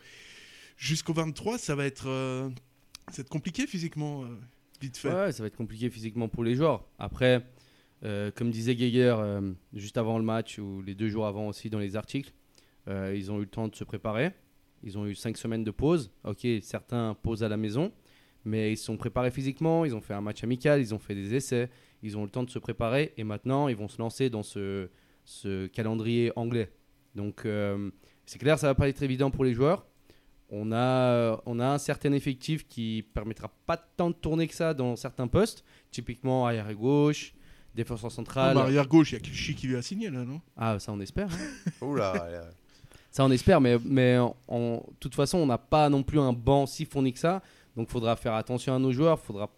[0.78, 1.58] jusqu'au 23.
[1.60, 2.50] Ça va être, euh,
[3.10, 4.28] ça va être compliqué physiquement, euh,
[4.82, 5.10] vite fait.
[5.14, 6.86] Ouais, ça va être compliqué physiquement pour les joueurs.
[6.98, 7.46] Après,
[8.04, 11.70] euh, comme disait Geiger euh, juste avant le match ou les deux jours avant aussi
[11.70, 12.34] dans les articles,
[12.88, 14.32] euh, ils ont eu le temps de se préparer.
[14.84, 16.12] Ils ont eu cinq semaines de pause.
[16.24, 17.92] Ok, certains posent à la maison,
[18.46, 19.86] mais ils se sont préparés physiquement.
[19.86, 21.70] Ils ont fait un match amical, ils ont fait des essais,
[22.04, 24.44] ils ont eu le temps de se préparer et maintenant ils vont se lancer dans
[24.44, 24.90] ce,
[25.26, 26.72] ce calendrier anglais.
[27.16, 27.92] Donc euh,
[28.26, 29.86] c'est clair, ça va pas être évident pour les joueurs.
[30.52, 34.74] On a, on a un certain effectif qui permettra pas tant de tourner que ça
[34.74, 37.36] dans certains postes, typiquement arrière et gauche,
[37.76, 38.56] défenseur Non, central.
[38.56, 40.42] mais arrière gauche, il y a Clichy qui lui a signé là, non?
[40.58, 41.30] Ah, ça on espère.
[41.32, 41.72] hein.
[41.86, 42.50] Oula.
[43.12, 46.34] Ça on espère, mais, mais en, en toute façon, on n'a pas non plus un
[46.34, 47.42] banc si fourni que ça.
[47.76, 49.20] Donc faudra faire attention à nos joueurs.
[49.20, 49.50] Faudra,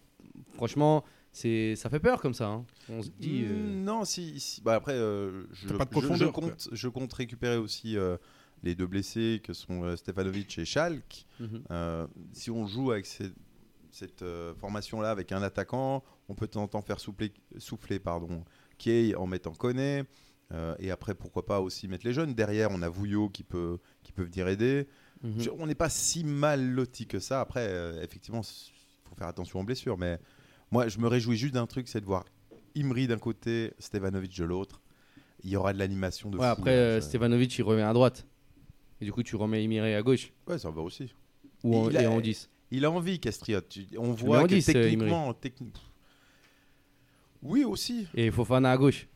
[0.55, 2.47] franchement, c'est, ça fait peur comme ça.
[2.47, 2.65] hein.
[2.89, 3.43] On se dit.
[3.45, 4.39] euh, Mm, Non, si.
[4.39, 7.57] si- Bah après, euh, je, T'as pas de je- je profondeur, compte, je compte récupérer
[7.57, 8.17] aussi euh,
[8.63, 11.25] les deux blessés que sont euh, Stefanovic et Schalk.
[11.39, 11.61] mhm.
[11.71, 13.31] Euh, si on joue avec ces-
[13.91, 17.99] cette euh, formation-là, avec un attaquant, on peut de temps en temps faire souffler, souffler
[17.99, 18.43] pardon,
[18.77, 20.03] Kay en mettant Koné.
[20.51, 22.33] Euh, et après, pourquoi pas aussi mettre les jeunes.
[22.33, 24.87] Derrière, on a Vouillot qui peut, qui peut venir aider.
[25.23, 25.47] Mhm.
[25.59, 27.39] On n'est pas si mal loti que ça.
[27.41, 29.97] Après, euh, effectivement, il faut faire attention aux blessures.
[29.97, 30.19] Mais
[30.71, 32.25] moi, je me réjouis juste d'un truc, c'est de voir
[32.75, 34.81] Imri d'un côté, Stevanovic de l'autre.
[35.43, 38.25] Il y aura de l'animation de Ouais, fou, après, euh, Stevanovic il revient à droite.
[38.99, 41.13] Et du coup, tu remets Imiré à gauche Ouais, ça va aussi.
[41.63, 42.49] ou en, Il a- en 10.
[42.71, 43.59] Il a envie, Castriot.
[43.97, 45.31] On voit que 10, euh, techniquement...
[45.33, 45.71] techni-
[47.43, 48.07] Oui, aussi.
[48.13, 49.07] Et Fofana à gauche.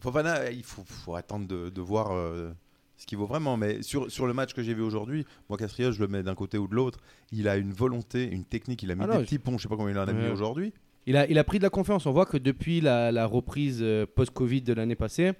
[0.00, 2.50] Fofana, il faut, faut attendre de, de voir euh,
[2.96, 3.56] ce qu'il vaut vraiment.
[3.56, 6.34] Mais sur, sur le match que j'ai vu aujourd'hui, moi, Castriot, je le mets d'un
[6.34, 7.00] côté ou de l'autre.
[7.32, 8.82] Il a une volonté, une technique.
[8.82, 9.56] Il a mis Ah des non, petits ponts.
[9.58, 10.30] Je sais pas comment il en a mis Ouais.
[10.30, 10.72] aujourd'hui.
[11.06, 12.04] Il a, il a pris de la confiance.
[12.06, 15.32] On voit que depuis la, la reprise euh, post-Covid de l'année passée,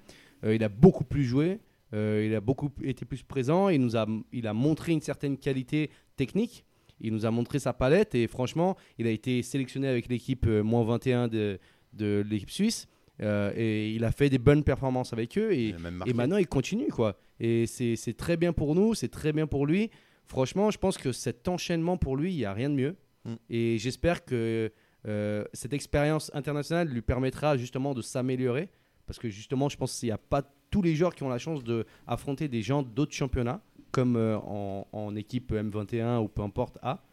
[0.43, 1.59] euh, il a beaucoup plus joué.
[1.93, 3.69] euh, il a beaucoup été plus présent.
[3.69, 6.63] Il nous a, il a montré une certaine qualité technique.
[6.99, 8.15] Il nous a montré sa palette.
[8.15, 11.59] Et franchement, il a été sélectionné avec l'équipe euh, moins 21 de,
[11.93, 12.87] de l'équipe suisse.
[13.21, 15.51] Euh, et il a fait des bonnes performances avec eux.
[15.53, 15.75] Et,
[16.05, 17.17] et maintenant, il continue, quoi.
[17.39, 19.89] Et c'est très bien pour nous, c'est très bien pour lui.
[20.25, 22.95] Franchement, je pense que cet enchaînement pour lui, il n'y a rien de mieux.
[23.25, 23.35] Mm.
[23.49, 24.71] Et j'espère que
[25.07, 28.69] euh, cette expérience internationale lui permettra justement de s'améliorer.
[29.05, 31.37] Parce que justement, je pense qu'il n'y a pas tous les joueurs qui ont la
[31.37, 36.77] chance d'affronter des gens d'autres championnats, comme euh, en, en équipe M21 ou peu importe
[36.81, 37.03] A.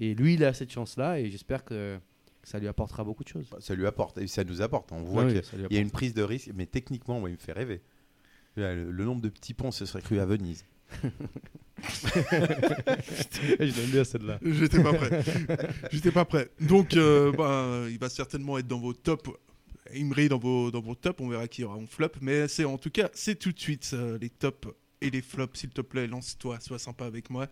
[0.00, 1.98] Et lui, il a cette chance-là et j'espère que
[2.44, 3.46] ça lui apportera beaucoup de choses.
[3.60, 4.92] Ça lui apporte, et ça nous apporte.
[4.92, 7.34] On voit Ah oui, qu'il y a une prise de risque, mais techniquement, moi, il
[7.34, 7.80] me fait rêver.
[8.56, 10.64] Le, le nombre de petits ponts, ce serait cru à Venise.
[11.82, 14.38] je l'aime bien celle-là.
[14.42, 15.24] J'étais pas prêt.
[15.92, 16.50] J'étais pas prêt.
[16.60, 19.30] Donc, euh, bah, il va certainement être dans vos tops.
[19.94, 21.20] Imri dans vos, dans vos tops.
[21.20, 22.12] On verra qui aura en flop.
[22.20, 24.68] Mais c'est en tout cas, c'est tout de suite euh, les tops
[25.00, 25.58] et les flops.
[25.58, 26.60] S'il te plaît, lance-toi.
[26.60, 27.48] Sois sympa avec moi.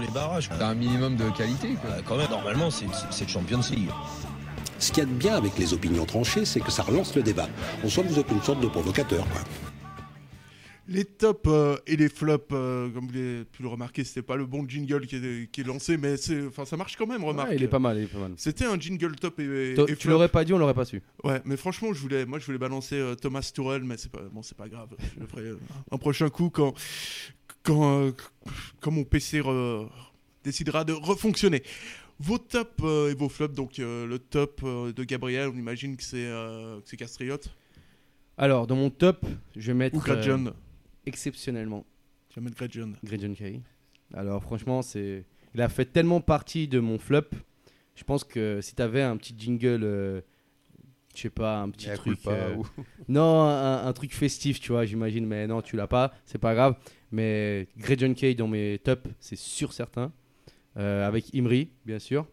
[0.00, 0.48] Les barrages.
[0.58, 1.76] T'as un minimum de qualité.
[1.80, 1.90] Quoi.
[1.90, 3.90] Euh, quand même, normalement, c'est Champions League.
[4.78, 7.22] Ce qu'il y a de bien avec les opinions tranchées, c'est que ça relance le
[7.22, 7.48] débat.
[7.84, 9.24] En somme, vous êtes une sorte de provocateur.
[9.30, 9.73] Quoi.
[10.86, 14.36] Les tops euh, et les flops, euh, comme vous l'avez pu le remarquer, c'était pas
[14.36, 17.24] le bon jingle qui est, qui est lancé, mais c'est, enfin, ça marche quand même,
[17.24, 17.48] remarque.
[17.50, 18.32] Ouais, il est pas mal, il est pas mal.
[18.36, 21.00] C'était un jingle top et, et Tu l'aurais pas dit, on l'aurait pas su.
[21.24, 24.20] Ouais, mais franchement, je voulais, moi, je voulais balancer euh, Thomas Tourelle, mais c'est pas,
[24.30, 24.90] bon, c'est pas grave.
[25.14, 25.50] Je le ferai
[25.90, 26.74] un prochain coup quand,
[27.62, 28.10] quand,
[28.80, 29.88] quand mon PC re-
[30.44, 31.62] décidera de refonctionner.
[32.20, 36.82] Vos tops et vos flops, donc le top de Gabriel, on imagine que c'est, que
[36.84, 37.48] c'est Castriote
[38.36, 39.24] Alors, dans mon top,
[39.56, 40.00] je vais mettre ou
[41.06, 41.84] exceptionnellement
[42.30, 42.92] Tu vas mettre Gradjon.
[43.04, 43.60] Gradjon Kay.
[44.12, 47.22] Alors, franchement, c'est, il a fait tellement partie de mon flop.
[47.96, 50.20] Je pense que si tu avais un petit jingle, euh,
[51.14, 52.16] je sais pas, un petit truc.
[52.16, 52.66] culpa, euh, ou-
[53.08, 56.54] Non, un, un truc festif, tu vois, j'imagine, mais non, tu l'as pas, c'est pas
[56.54, 56.76] grave.
[57.12, 60.12] Mais Gradjon Kay dans mes tops, c'est sûr certain.
[60.76, 62.26] Euh, avec Imri, bien sûr.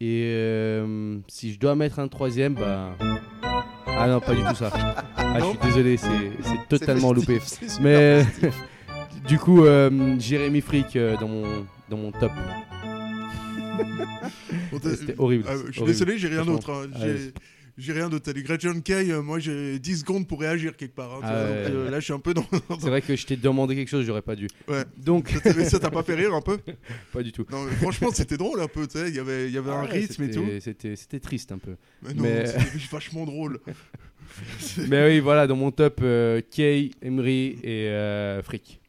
[0.00, 2.96] Et euh, si je dois mettre un troisième, bah.
[4.02, 4.70] Ah non, pas du tout ça.
[5.16, 7.38] Ah, je suis désolé, c'est totalement loupé.
[7.80, 8.24] Mais
[9.28, 11.44] du coup, euh, Jérémy Frick euh, dans, mon,
[11.88, 12.32] dans mon top.
[14.82, 15.44] C'était horrible.
[15.48, 15.86] Ah, je suis horrible.
[15.86, 16.70] désolé, j'ai rien d'autre.
[16.72, 16.86] hein.
[17.78, 18.24] J'ai- rien d'autre.
[18.24, 21.14] T'as dit Gretchen Kay, euh, moi j'ai 10 secondes pour réagir quelque part.
[21.14, 21.64] hein, Ah vois, ouais.
[21.64, 22.44] donc, euh, là, je suis un peu dans.
[22.80, 24.48] C'est vrai que je t'ai demandé quelque chose, j'aurais pas dû.
[24.68, 24.84] Ouais.
[24.96, 26.58] Donc, Ça t'a- ça t'a pas fait rire un peu?
[27.12, 27.46] Pas du tout.
[27.50, 29.08] Non, franchement, c'était drôle un peu, tu sais.
[29.08, 30.44] Il y avait, il y avait Ah un ouais, rythme et tout.
[30.60, 31.76] c'était- triste un peu.
[32.02, 33.60] Mais non, mais- c'était vachement drôle.
[34.88, 38.80] Mais oui, voilà, dans mon top, euh, Kay, Emery et euh, Frick.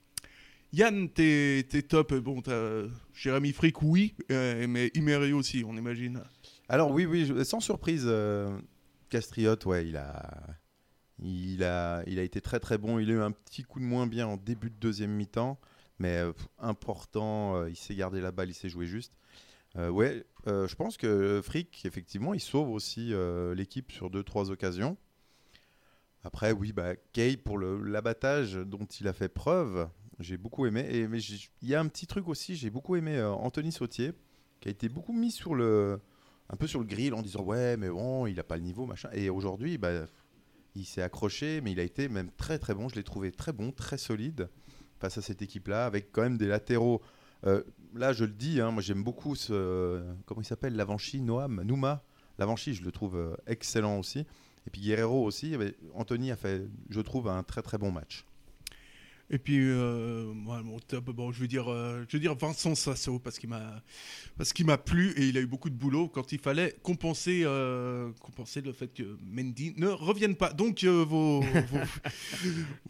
[0.74, 2.14] Yann, t'es t'es top.
[2.14, 6.22] Bon, t'as Jérémy Frick, oui, euh, mais Imery aussi, on imagine.
[6.70, 8.50] Alors oui, oui, sans surprise, euh,
[9.12, 10.56] Castriote, ouais, il a,
[11.20, 12.98] il a, il a été très très bon.
[12.98, 15.60] Il a eu un petit coup de moins bien en début de deuxième mi-temps,
[16.00, 17.58] mais euh, important.
[17.58, 19.14] euh, il s'est gardé la balle, il s'est joué juste.
[19.76, 23.14] Euh, ouais, je pense que Frick, effectivement, il sauve aussi
[23.54, 24.98] l'équipe sur deux trois occasions.
[26.24, 30.88] Après, oui, bah, Kay pour l'abattage dont il a fait preuve, j'ai beaucoup aimé.
[30.90, 34.14] Et mais il y a un petit truc aussi, j'ai beaucoup aimé Anthony Sautier,
[34.62, 36.00] qui a été beaucoup mis sur le,
[36.52, 38.86] un peu sur le grill en disant ouais, mais bon, il a pas le niveau,
[38.86, 39.10] machin.
[39.14, 40.06] Et aujourd'hui, bah,
[40.76, 42.90] il s'est accroché, mais il a été même très très bon.
[42.90, 44.50] Je l'ai trouvé très bon, très solide
[45.00, 47.02] face à cette équipe-là, avec quand même des latéraux.
[47.46, 47.64] Euh,
[47.96, 50.04] là, je le dis, hein, moi j'aime beaucoup ce.
[50.26, 52.04] Comment il s'appelle L'Avanchi, Noam, Nouma.
[52.38, 54.20] L'Avanchi, je le trouve euh, excellent aussi.
[54.68, 55.56] Et puis Guerrero aussi.
[55.58, 58.26] mais Anthony a fait, je trouve, un très très bon match.
[59.34, 60.26] Et puis, euh,
[60.90, 63.82] top, bon, je veux dire, euh, je veux dire Vincent Sasso parce qu'il m'a,
[64.38, 67.44] parce qu'il m'a plu et il a eu beaucoup de boulot quand il fallait compenser,
[67.46, 70.52] euh, compenser le fait que Mendy ne revienne pas.
[70.52, 71.80] Donc, euh, vos, vos,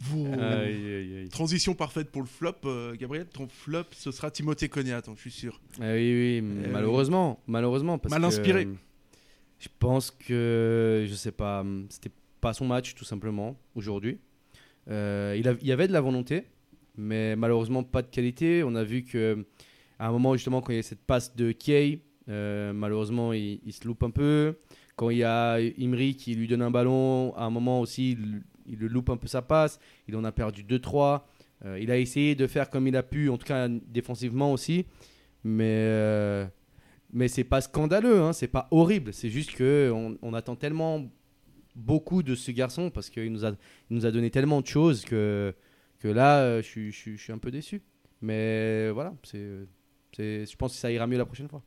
[0.00, 1.28] vos Aïe, aïe, aïe.
[1.28, 2.56] transitions parfaites pour le flop,
[2.98, 3.26] Gabriel.
[3.26, 5.60] Ton flop, ce sera Timothée Cognat, je suis sûr.
[5.80, 7.98] Ah oui, oui, malheureusement, malheureusement.
[7.98, 8.66] Parce mal inspiré.
[9.60, 14.18] je pense que, je sais pas, c'était pas son match tout simplement aujourd'hui.
[14.90, 16.44] Euh, il, y avait de la volonté,
[16.96, 18.62] mais malheureusement pas de qualité.
[18.64, 19.44] On a vu que
[19.98, 23.60] à un moment justement quand il y a cette passe de Kay, euh, malheureusement il,
[23.72, 24.56] se loupe un peu.
[24.96, 28.18] Quand il y a Imri qui lui donne un ballon, à un moment aussi
[28.66, 29.78] il, le loupe un peu sa passe.
[30.08, 31.22] Il en a perdu 2-3.
[31.64, 34.86] Euh, il a essayé de faire comme il a pu, en tout cas défensivement aussi,
[35.44, 36.46] mais
[37.14, 39.12] mais c'est pas scandaleux, hein, c'est pas horrible.
[39.12, 41.04] C'est juste que on, on attend tellement
[41.74, 43.50] beaucoup de ce garçon parce qu'il nous a
[43.90, 45.54] il nous a donné tellement de choses que
[45.98, 47.82] que là euh, je suis- je suis je suis un peu déçu.
[48.20, 49.66] Mais voilà, c'est
[50.16, 51.62] c'est je pense que ça ira mieux la prochaine fois.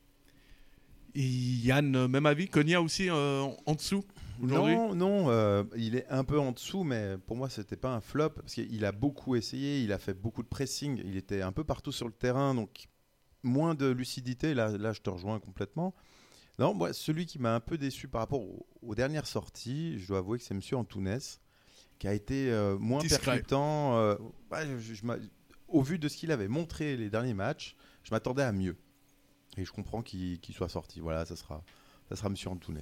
[1.14, 2.46] Yann, euh, même avis.
[2.48, 4.04] Konya aussi euh, en- en dessous
[4.40, 7.94] aujourd'hui Non, non, euh, il est un peu en dessous, mais pour moi, c'était pas
[7.94, 11.40] un flop parce qu'il a beaucoup essayé, il a fait beaucoup de pressing, il était
[11.40, 12.88] un peu partout sur le terrain, donc
[13.42, 14.52] moins de lucidité.
[14.52, 15.94] Là, là je te rejoins complètement.
[16.58, 20.08] Non, moi, celui qui m'a un peu déçu par rapport aux, aux dernières sorties, je
[20.08, 21.18] dois avouer que c'est Monsieur Antunes,
[21.98, 23.24] qui a été euh, moins Discret.
[23.32, 23.96] percutant.
[23.98, 24.14] euh,
[24.78, 25.02] je- je
[25.68, 28.76] au vu de ce qu'il avait montré les derniers matchs, je m'attendais à mieux.
[29.58, 31.00] Et je comprends qu'il soit sorti.
[31.00, 31.62] Voilà, ça sera,
[32.08, 32.80] ça sera Monsieur Antunes.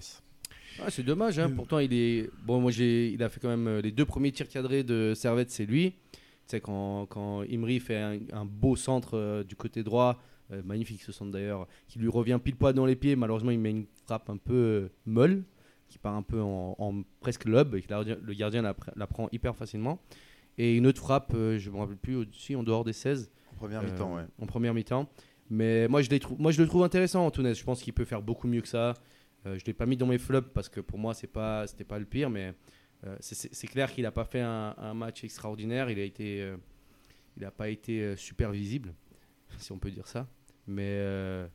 [0.80, 1.48] Ah, c'est dommage, hein.
[1.48, 1.54] Mm.
[1.56, 2.30] pourtant il est.
[2.44, 5.14] Bon, moi j'ai, il a fait quand même euh, les deux premiers tirs cadrés de
[5.16, 5.92] Servette, c'est lui.
[5.92, 5.98] Tu
[6.48, 10.20] sais, quand, quand Imri fait un, un beau centre euh, du côté droit,
[10.52, 13.58] euh, magnifique ce centre d'ailleurs, qui lui revient pile poil dans les pieds, malheureusement il
[13.58, 15.42] met une frappe un peu euh, molle,
[15.88, 18.72] qui part un peu en, en presque lob, et que le gardien, le gardien la,
[18.72, 20.00] pr- la prend hyper facilement.
[20.58, 23.30] Et une autre frappe, euh, je me rappelle plus, au-dessus, en dehors des 16.
[23.52, 24.22] En première mi-temps, ouais.
[24.40, 25.08] En première mi-temps.
[25.50, 27.54] Mais moi je, moi, je le trouve intéressant, Antunes.
[27.54, 28.94] Je pense qu'il peut faire beaucoup mieux que ça.
[29.46, 31.66] Euh, je ne l'ai pas mis dans mes flops parce que pour moi, ce pas,
[31.66, 32.30] c'était pas le pire.
[32.30, 32.54] Mais
[33.06, 35.90] euh, c'est- clair qu'il n'a pas fait un, un match extraordinaire.
[35.90, 38.94] Il n'a euh, pas été super visible,
[39.58, 40.26] si on peut dire ça.
[40.66, 41.46] Mais, euh,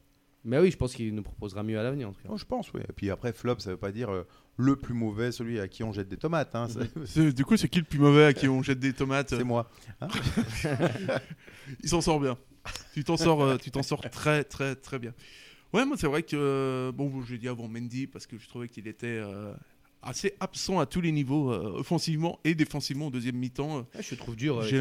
[0.45, 2.09] mais oui, je pense qu'il nous proposera mieux à l'avenir.
[2.09, 2.29] En tout cas.
[2.31, 2.81] Oh, je pense, oui.
[2.87, 4.23] Et puis après, flop, ça veut pas dire euh,
[4.57, 6.53] le plus mauvais, celui à qui on jette des tomates.
[6.55, 6.67] hein.
[7.35, 9.69] Du coup, c'est qui le plus mauvais à qui on jette des tomates C'est moi.
[11.83, 12.37] Il s'en sort bien.
[12.93, 15.13] Tu t'en sors, euh, tu t'en sors très très très bien.
[15.73, 18.67] Ouais, moi c'est vrai que euh, bon, j'ai dit avant Mendy parce que je trouvais
[18.67, 19.53] qu'il était euh,
[20.01, 23.77] assez absent à tous les niveaux, euh, offensivement et défensivement au deuxième mi-temps.
[23.77, 24.59] Ouais, je trouve dur.
[24.59, 24.77] euh, J'ai.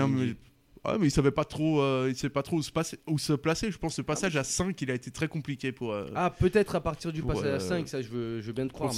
[0.84, 3.18] Ouais, mais il savait pas trop, euh, il savait pas trop où se, passer- où
[3.18, 3.70] se placer.
[3.70, 5.92] Je pense que ce passage à 5, il a été très compliqué pour.
[5.92, 8.46] euh, Ah, peut-être à partir du pour, passage à euh, 5, ça je veux, je
[8.46, 8.92] veux bien te croire.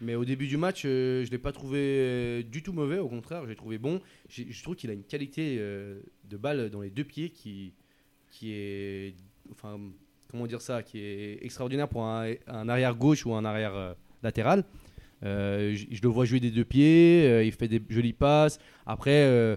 [0.00, 3.08] Mais, au début du match, euh, je l'ai pas trouvé euh, du tout mauvais, au
[3.08, 4.00] contraire, j'ai trouvé bon.
[4.28, 7.72] Je trouve qu'il a une qualité euh, de balle dans les deux pieds qui,
[8.30, 9.14] qui est.
[9.52, 9.78] Enfin,
[10.28, 13.92] comment dire ça Qui est extraordinaire pour un, un arrière gauche ou un arrière euh,
[14.24, 14.64] latéral.
[15.24, 18.58] Euh, je, je le vois jouer des deux pieds, euh, il fait des jolies passes.
[18.86, 19.54] Après, euh,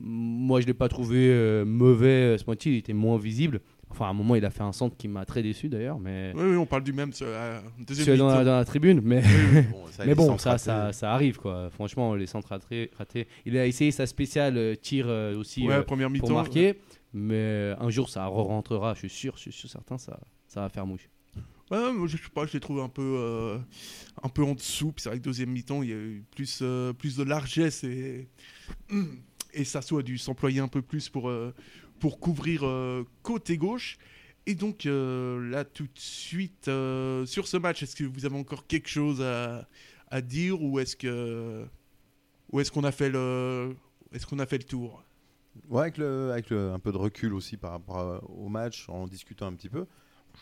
[0.00, 3.60] moi je l'ai pas trouvé euh, mauvais euh, ce moitié, il était moins visible.
[3.90, 6.32] Enfin, à un moment, il a fait un centre qui m'a très déçu d'ailleurs, mais.
[6.34, 8.44] Oui, oui, on parle du même euh, deuxième Celui dans, la, mi-temps.
[8.44, 9.22] dans la tribune, mais,
[9.72, 10.64] Bon, ça, mais bon, ça, ratés.
[10.64, 11.70] ça, ça arrive quoi.
[11.70, 12.90] Franchement, les centres ratés.
[13.46, 16.78] Il a essayé sa spéciale euh, tir euh, aussi Ouais, euh, première pour marquer,
[17.14, 20.68] mais un jour ça rentrera, je suis sûr, je suis sûr certain, ça, ça va
[20.68, 21.08] faire mouche.
[21.70, 23.58] Ouais, moi, je sais pas, je l'ai trouvé un peu, euh,
[24.22, 24.92] un peu en dessous.
[24.92, 27.84] Puis c'est vrai que deuxième mi-temps, il y a eu plus, euh, plus de largesse
[27.84, 28.28] et,
[29.58, 31.52] et Sasso a dû s'employer un peu plus pour, euh,
[31.98, 33.98] pour couvrir euh, côté gauche.
[34.46, 36.70] Et donc euh, là, tout de suite,
[37.26, 39.68] sur ce match, est-ce que vous avez encore quelque chose à,
[40.10, 41.66] à dire ou est-ce que,
[42.50, 43.76] ou est-ce qu'on a fait le,
[44.12, 45.02] est-ce qu'on a fait le tour?
[45.68, 49.48] Ouais, avec, le, avec un peu de recul aussi par rapport au match, en discutant
[49.48, 49.86] un petit peu,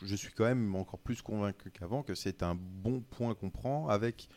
[0.05, 3.89] je suis quand même encore plus convaincu qu'avant que c'est un bon point qu'on prend.
[3.89, 4.29] Avec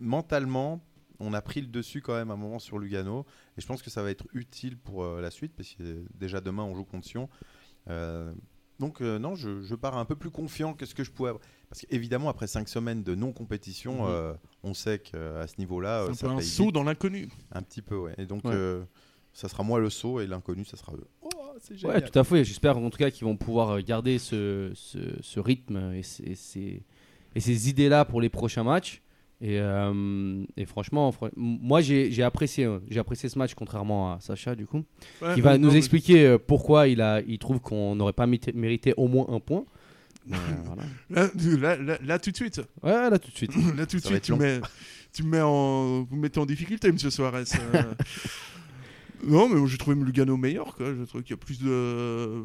[0.00, 0.84] mentalement,
[1.20, 3.26] on a pris le dessus quand même à un moment sur Lugano,
[3.56, 6.40] et je pense que ça va être utile pour euh, la suite, parce que déjà
[6.40, 7.28] demain on joue contre Sion.
[7.88, 8.32] Euh,
[8.78, 11.30] donc euh, non, je, je pars un peu plus confiant que ce que je pouvais.
[11.30, 11.42] avoir.
[11.68, 14.08] Parce qu'évidemment, après cinq semaines de non-compétition, Mhm.
[14.08, 16.74] euh, on sait qu'à ce niveau-là, C'est euh, un ça peu un saut vite.
[16.74, 17.28] dans l'inconnu.
[17.52, 18.14] Un petit peu, ouais.
[18.18, 18.52] Et donc, Ouais.
[18.54, 18.84] euh,
[19.32, 21.06] ça sera moi le saut et l'inconnu, ça sera eux.
[21.22, 21.28] Oh,
[21.60, 22.44] c'est Ouais, tout à fait.
[22.44, 26.82] J'espère en tout cas qu'ils vont pouvoir garder ce, ce, ce rythme et, ces- ces,
[27.34, 29.02] et ces idées-là pour les prochains matchs.
[29.40, 34.20] Et, euh, et franchement, fr- moi j'ai apprécié, euh, j'ai apprécié ce match contrairement à
[34.20, 34.82] Sacha du coup,
[35.22, 38.12] Ouais, qui va non, nous mais- expliquer euh, pourquoi il, a, il trouve qu'on n'aurait
[38.12, 39.64] pas mérité- au moins un point.
[40.30, 40.82] Euh, voilà.
[41.08, 42.60] Là, là, là- là, tout de suite.
[42.82, 43.52] Ouais, là tout de suite.
[43.78, 44.60] Là tout de suite, tu mets,
[45.10, 47.44] tu me mets en, vous me mettez en difficulté, Monsieur Suarez.
[47.74, 47.82] euh.
[49.24, 50.74] non, mais j'ai trouvé Lugano meilleur.
[50.74, 50.94] Quoi.
[50.94, 52.44] Je trouve qu'il y a plus de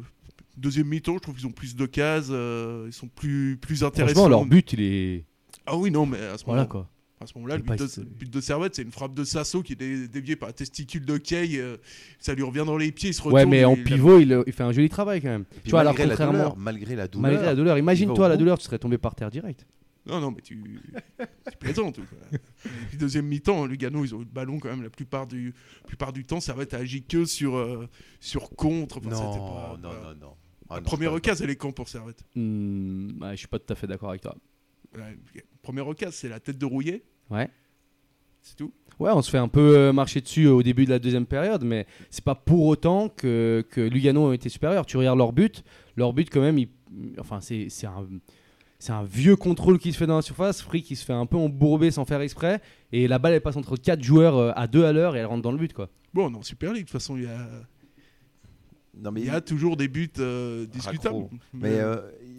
[0.56, 1.14] deuxième mi-temps.
[1.14, 2.28] Je trouve qu'ils ont plus de cases.
[2.30, 4.14] euh, ils sont plus plus intéressants.
[4.14, 5.24] Franchement, leur but, il est.
[5.66, 6.90] Ah oui, non, mais à ce Voilà moment, quoi.
[7.20, 9.72] à ce moment-là, le but de, but de Servette, c'est une frappe de Sasso qui
[9.72, 11.58] est dé- déviée par un testicule de Kay.
[11.58, 11.76] euh,
[12.18, 13.34] ça lui revient dans les pieds, il se retourne.
[13.34, 15.44] Ouais, mais en pivot, il, il fait un joli travail quand même.
[15.64, 16.32] Tu vois, alors malgré, la contrairement.
[16.38, 19.30] douleur, malgré la douleur, Malgré la douleur, imagine-toi la douleur, tu serais tombé par terre
[19.30, 19.66] direct.
[20.06, 20.62] Non, non, mais tu,
[21.50, 21.98] tu plaisantes.
[22.98, 26.12] deuxième mi-temps, Lugano, ils ont eu le ballon quand même la plupart du, la plupart
[26.12, 26.40] du temps.
[26.40, 27.88] Servette a agi que sur, euh,
[28.20, 28.98] sur contre.
[28.98, 30.14] Enfin, Non, pas- non, voilà.
[30.14, 30.34] non, non.
[30.68, 32.22] Ah La non, première occasion, elle est quand pour Servette?
[32.34, 34.36] Hmm, ouais, je suis pas tout à fait d'accord avec toi.
[35.62, 37.02] Première occasion, c'est la tête de Rouillet.
[37.30, 37.48] Ouais.
[38.42, 38.72] C'est tout.
[39.00, 41.26] Ouais, on se fait un peu euh, marcher dessus euh, au début de la deuxième
[41.26, 44.86] période, mais c'est pas pour autant que, que Lugano a été supérieur.
[44.86, 45.64] Tu regardes leur but,
[45.96, 46.68] leur but quand même, il-
[47.18, 48.06] enfin c'est un,
[48.78, 51.26] c'est un vieux contrôle qui se fait dans la surface, Free qui se fait un
[51.26, 52.60] peu embourber sans faire exprès,
[52.92, 55.26] et la balle elle passe entre quatre joueurs euh, à deux à l'heure et elle
[55.26, 55.88] rentre dans le but quoi.
[56.12, 57.48] Bon, non, Super League, de toute façon, il y a.
[59.00, 61.16] Non, mais il y a toujours des buts euh, discutables.
[61.16, 61.30] Raccro.
[61.52, 61.96] Mais euh,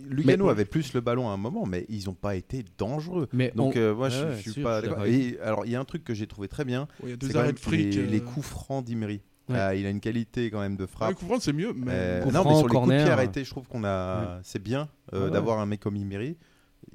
[0.07, 3.27] Lugano avait plus le ballon à un moment, mais ils n'ont pas été dangereux.
[3.33, 5.05] Mais Donc on- euh, moi, Ouais, je, suis sûr, pas d'accord.
[5.05, 6.87] Et alors, il y a un truc que j'ai trouvé très bien.
[7.01, 7.95] Ouais, il y a c'est deux quand arrêts même de fric.
[7.95, 9.21] les, euh, les coups francs d'Imery.
[9.49, 9.57] Ouais.
[9.59, 11.13] Ah, il a une qualité quand même de ouais, frappe.
[11.15, 11.73] coup franc, c'est mieux.
[11.73, 11.91] Mais...
[11.93, 13.03] Euh, non, mais sur les coups de corner.
[13.03, 16.37] pied arrêtés, je trouve qu'on a, c'est bien euh, d'avoir un mec comme Imery.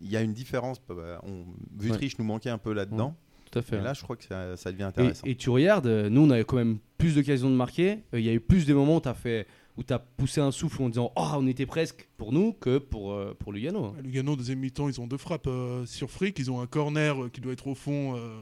[0.01, 0.81] Il y a une différence.
[0.89, 1.45] bah, On...
[1.79, 3.15] Vutriche nous manquait un peu là-dedans.
[3.51, 3.77] Tout à fait.
[3.79, 5.27] Et là, je crois que ça, ça devient intéressant.
[5.27, 7.99] et tu regardes, euh, nous on avait quand même plus d'occasions de marquer.
[8.15, 9.99] Euh, Il y a eu plus de moments où tu as fait où tu as
[9.99, 13.53] poussé un souffle en disant oh on était presque pour nous que pour euh, pour
[13.53, 13.87] Lugano.
[13.87, 13.95] hein.
[14.03, 16.39] Lugano, deuxième mi-temps, ils ont deux frappes euh, sur fric.
[16.39, 18.41] Ils ont un corner euh, qui doit être au fond euh,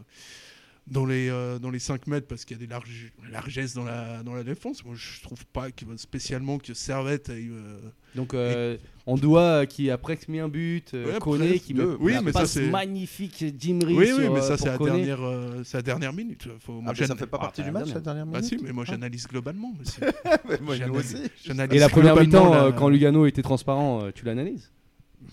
[0.88, 3.84] dans, les, euh, dans les 5 mètres parce qu'il y a des larges, largesses dans
[3.84, 4.84] la, dans la défense.
[4.84, 7.50] Moi, je trouve pas qu'il va spécialement que Servette aille.
[7.50, 7.78] euh,
[8.14, 8.76] Donc euh,
[9.10, 11.82] on doit qui a presque mis un but, euh, Ouais, Koné qui met.
[11.98, 14.66] Oui, la mais ça, passe c'est- magnifique Jimry Oui, oui, mais euh, ça, pour c'est
[14.66, 16.48] la, dernière, euh, la dernière minute.
[16.60, 18.26] Faut, moi, Ah, mais j'an- ça fait pas Ah, partie bah, du match la dernière
[18.26, 19.72] Bah minute si, mais moi j'analyse globalement.
[20.48, 21.16] Ouais, moi, aussi.
[21.48, 24.70] Et la première mi-temps la- euh, quand Lugano était transparent, euh, tu l'analyses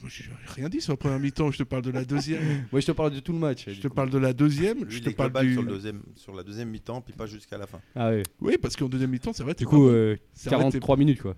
[0.02, 0.24] Moi, J'ai
[0.56, 2.42] rien dit sur la première mi-temps, je te parle de la deuxième.
[2.72, 3.66] Moi je te parle de tout le match.
[3.68, 3.94] je te coup.
[3.94, 4.84] parle de la deuxième.
[4.84, 5.54] Lui, je te parle du.
[5.54, 7.80] sur, le deuxième, sur la deuxième mi-temps, puis pas jusqu'à la fin.
[7.96, 8.24] Ah ouais.
[8.42, 9.54] Oui, parce qu'en deuxième mi-temps, c'est vrai.
[9.54, 11.36] Du coup euh, Servette est- 43 minutes quoi.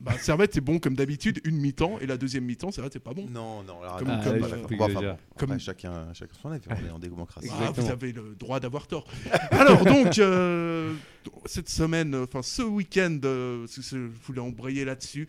[0.00, 2.98] Bah, Servette, c'est bon comme d'habitude, une mi-temps, et la deuxième mi-temps, c'est vrai, c'est
[2.98, 3.26] pas bon.
[3.28, 4.42] Non, non, alors, Comme- attends, comme,
[4.80, 7.48] enfin, bon, après, chacun, chacun son avis, on est en démocratie.
[7.52, 9.06] Ah, vous avez le droit d'avoir tort.
[9.50, 10.94] Alors donc, euh,
[11.46, 15.28] cette semaine, enfin ce week-end, euh, je voulais embrayer là-dessus,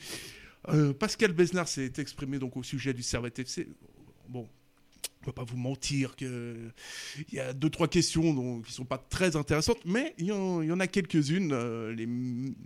[0.70, 3.68] euh, Pascal Besnard s'est exprimé donc au sujet du Servette FC.
[4.28, 4.48] Bon,
[5.22, 6.72] on peut pas vous mentir que
[7.28, 10.32] il y a deux trois questions dont, qui sont pas très intéressantes, mais il y
[10.32, 11.52] en, a quelques-unes.
[11.52, 12.06] euh, les,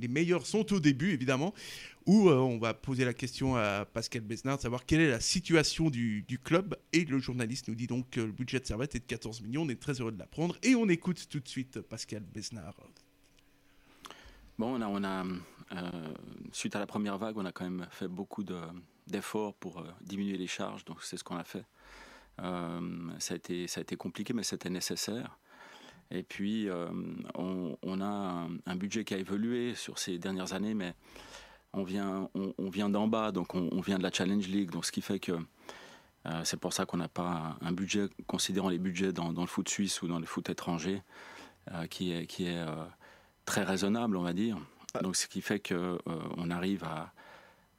[0.07, 1.53] meilleures sont au début, évidemment,
[2.05, 5.19] où euh, on va poser la question à Pascal Besnard, de savoir quelle est la
[5.19, 6.75] situation du, club.
[6.91, 9.63] Et le journaliste nous dit donc que le budget de Servette est de 14 millions.
[9.63, 10.55] On est très heureux de l'apprendre.
[10.61, 12.75] Et on écoute tout de suite Pascal Besnard.
[14.59, 15.25] Bon, on on a
[15.71, 16.13] euh,
[16.51, 18.61] suite à la première vague, on a quand même fait beaucoup de-
[19.07, 21.65] d'efforts pour diminuer les charges, donc c'est ce qu'on a fait.
[22.41, 22.79] Euh,
[23.19, 25.37] ça, a été, ça a été compliqué, mais c'était nécessaire.
[26.11, 26.87] Et puis, euh,
[27.35, 30.93] on, on a un, un budget qui a évolué sur ces dernières années, mais
[31.73, 34.69] on vient, on, on vient d'en bas, donc on, on vient de la Challenge League,
[34.69, 35.33] donc ce qui fait que
[36.25, 39.47] euh, c'est pour ça qu'on n'a pas un budget, considérant les budgets dans, dans le
[39.47, 41.01] foot suisse ou dans le foot étranger,
[41.71, 42.65] euh, qui est, qui est
[43.45, 44.57] très raisonnable, on va dire.
[45.01, 45.97] Donc, ce qui fait euh,
[46.37, 47.11] on arrive à,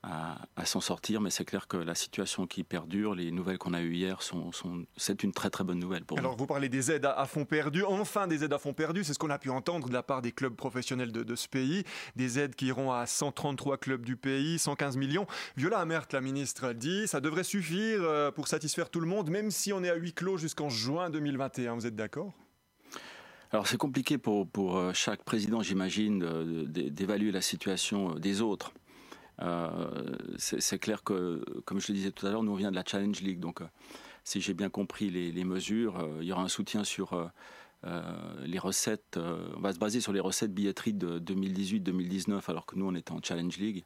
[0.07, 3.73] à, à s'en sortir, mais c'est clair que la situation qui perdure, les nouvelles qu'on
[3.73, 6.39] a eues hier, sont, sont- c'est une très très bonne nouvelle pour Alors nous.
[6.39, 9.15] vous parlez des aides à, à fond perdu, enfin des aides à fond perdu, c'est
[9.15, 11.85] ce qu'on a pu entendre de la part des clubs professionnels de, de ce pays,
[12.17, 15.27] des aides qui iront à 133 clubs du pays, 115 millions.
[15.57, 19.51] Viola Amert, la ministre, dit ça devrait suffire euh, pour satisfaire tout le monde, même
[19.51, 21.75] si on est à huis clos jusqu'en juin 2021.
[21.75, 22.33] Vous êtes d'accord?
[23.53, 28.73] Alors c'est compliqué pour, pour euh, chaque président, j'imagine, d'évaluer la situation euh, des autres.
[29.43, 32.77] Euh, c'est clair que, comme je le disais tout à l'heure, nous on vient de
[32.77, 33.67] la Challenge League, donc euh,
[34.23, 37.13] si j'ai bien compris les, les mesures, euh, il y aura un soutien sur
[37.85, 38.05] euh,
[38.45, 39.17] les recettes.
[39.17, 42.95] euh, on va se baser sur les recettes billetterie de 2018-2019, alors que nous on
[42.95, 43.85] était en Challenge League.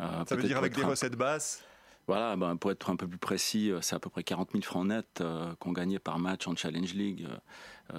[0.00, 1.62] Euh, Ça veut dire avec des un- recettes basses?
[2.06, 4.86] Voilà, ben, pour être un peu plus précis, c'est à peu près 40 000 francs
[4.86, 7.26] nets euh, qu'on gagnait par match en Challenge League.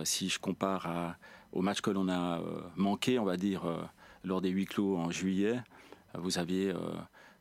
[0.03, 1.17] Si je compare à-
[1.51, 2.39] au match que l'on a
[2.75, 3.63] manqué, on va dire,
[4.23, 5.59] lors des huis clos en juillet,
[6.19, 6.77] vous aviez euh,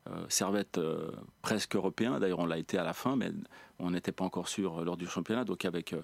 [0.09, 1.11] euh, Servette euh,
[1.43, 2.19] presque européen.
[2.19, 3.31] D'ailleurs, on l'a été à la fin, mais
[3.79, 5.45] on n'était pas encore sûr lors du championnat.
[5.45, 5.95] Donc, avec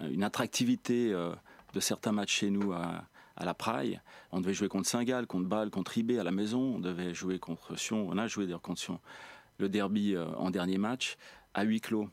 [0.00, 3.04] une attractivité de certains matchs chez nous à,
[3.42, 4.00] la Praille,
[4.32, 6.74] on devait jouer contre Saint-Gall, contre Bâle, contre Ribé à la maison.
[6.76, 8.06] On devait jouer contre Sion.
[8.08, 9.00] On a joué d'ailleurs contre Sion
[9.58, 11.16] le derby en dernier match
[11.54, 12.08] à huis clos.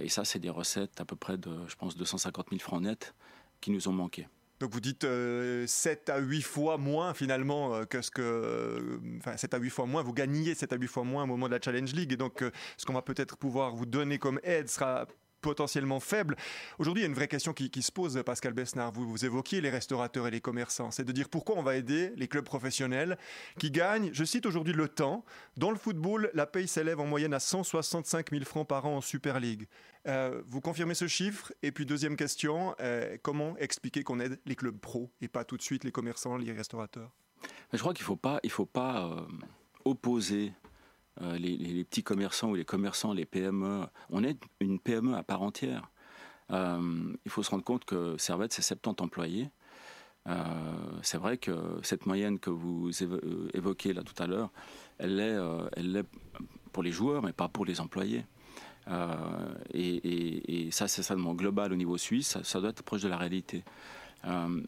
[0.00, 3.14] Et ça, c'est des recettes à peu près de, je pense, 250 000 francs nets
[3.60, 4.28] qui nous ont manqué.
[4.60, 8.22] Donc vous dites euh, 7 à 8 fois moins finalement euh, que ce que...
[8.22, 11.26] euh, Enfin 7 à 8 fois moins, vous gagnez 7 à 8 fois moins au
[11.26, 12.12] moment de la Challenge League.
[12.12, 15.06] Et donc euh, ce qu'on va peut-être pouvoir vous donner comme aide sera
[15.46, 16.34] potentiellement faible.
[16.80, 18.90] Aujourd'hui, il y a une vraie question qui, se pose, Pascal Besnard.
[18.90, 20.90] Vous, vous évoquiez les restaurateurs et les commerçants.
[20.90, 23.16] C'est de dire pourquoi on va aider les clubs professionnels
[23.60, 25.24] qui gagnent, je cite aujourd'hui le temps,
[25.56, 29.00] dans le football, la paye s'élève en moyenne à 165 000 francs par an en
[29.00, 29.68] Super League.
[30.08, 31.52] Euh, vous confirmez ce chiffre?
[31.62, 35.56] Et puis deuxième question, euh, comment expliquer qu'on aide les clubs pros et pas tout
[35.56, 37.12] de suite les commerçants, les restaurateurs?
[37.72, 39.20] Je crois qu'il ne faut pas, il faut pas euh,
[39.84, 40.52] opposer
[41.22, 43.86] euh, les, petits commerçants ou les commerçants, les PME.
[44.10, 45.90] On est une PME à part entière.
[46.50, 49.50] Euh, il faut se rendre compte que Servette, c'est 70 employés.
[50.28, 50.42] Euh,
[51.02, 51.52] c'est vrai que
[51.82, 53.20] cette moyenne que vous évo-
[53.54, 54.50] évoquez là tout à l'heure,
[54.98, 55.38] elle l'est
[55.76, 56.06] l'est
[56.72, 58.26] pour les joueurs, mais pas pour les employés.
[59.72, 63.64] Et, ça, c'est seulement global au niveau suisse, ça, doit être proche de la réalité.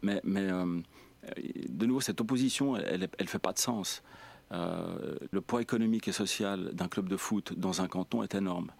[0.03, 4.03] Mais, de nouveau, cette opposition, elle ne fait pas de sens.
[4.53, 8.71] Euh, le poids économique et social d'un club de foot dans un canton est énorme.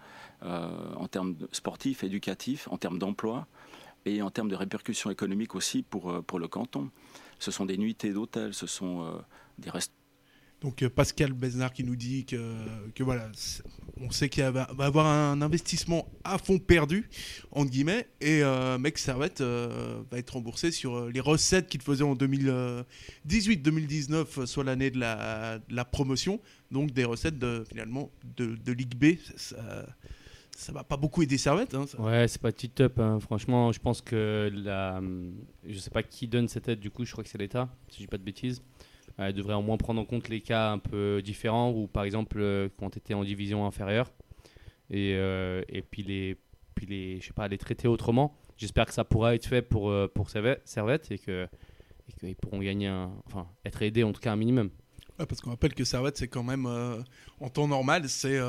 [0.41, 3.45] en termes sportifs, éducatifs, en termes d'emploi
[4.05, 6.89] et en termes de répercussions économiques aussi pour, pour le canton.
[7.39, 9.21] Ce sont des nuitées d'hôtels, ce sont
[9.57, 9.98] des restaurants
[10.61, 12.53] donc euh, Pascal Besnard qui nous dit que,
[12.93, 13.31] que voilà,
[14.01, 17.09] on sait qu'il va, va avoir un investissement à fond perdu,
[17.51, 22.03] entre guillemets, et euh, Mec Servette euh, va être remboursé sur les recettes qu'il faisait
[22.03, 25.59] en 2018-2019, soit l'année de la,
[25.91, 26.39] promotion,
[26.71, 29.15] donc des recettes de, finalement de, Ligue B.
[29.35, 29.85] Ça,
[30.59, 31.73] ça va pas beaucoup aider Servette.
[31.73, 32.99] Hein, Ouais, c'est pas tip top.
[32.99, 33.19] Hein.
[33.21, 35.01] Franchement, je pense que la,
[35.65, 36.81] je sais pas qui donne cette aide.
[36.81, 38.61] Du coup, je crois que c'est l'État, si je dis pas de bêtises.
[39.21, 42.37] Elle devrait au moins prendre en compte les cas un peu différents ou par exemple
[42.39, 44.11] euh, quand tu étais en division inférieure
[44.89, 46.37] et, euh, et puis, les,
[46.73, 48.33] puis les, je sais pas, les traiter autrement.
[48.57, 52.89] J'espère que ça pourra être fait pour, euh, pour Servette et qu'ils pourront gagner
[53.25, 54.69] enfin, être aidés en tout cas un minimum.
[55.17, 56.65] parce qu'on rappelle que Servette, c'est quand même,
[57.39, 58.39] en temps normal, c'est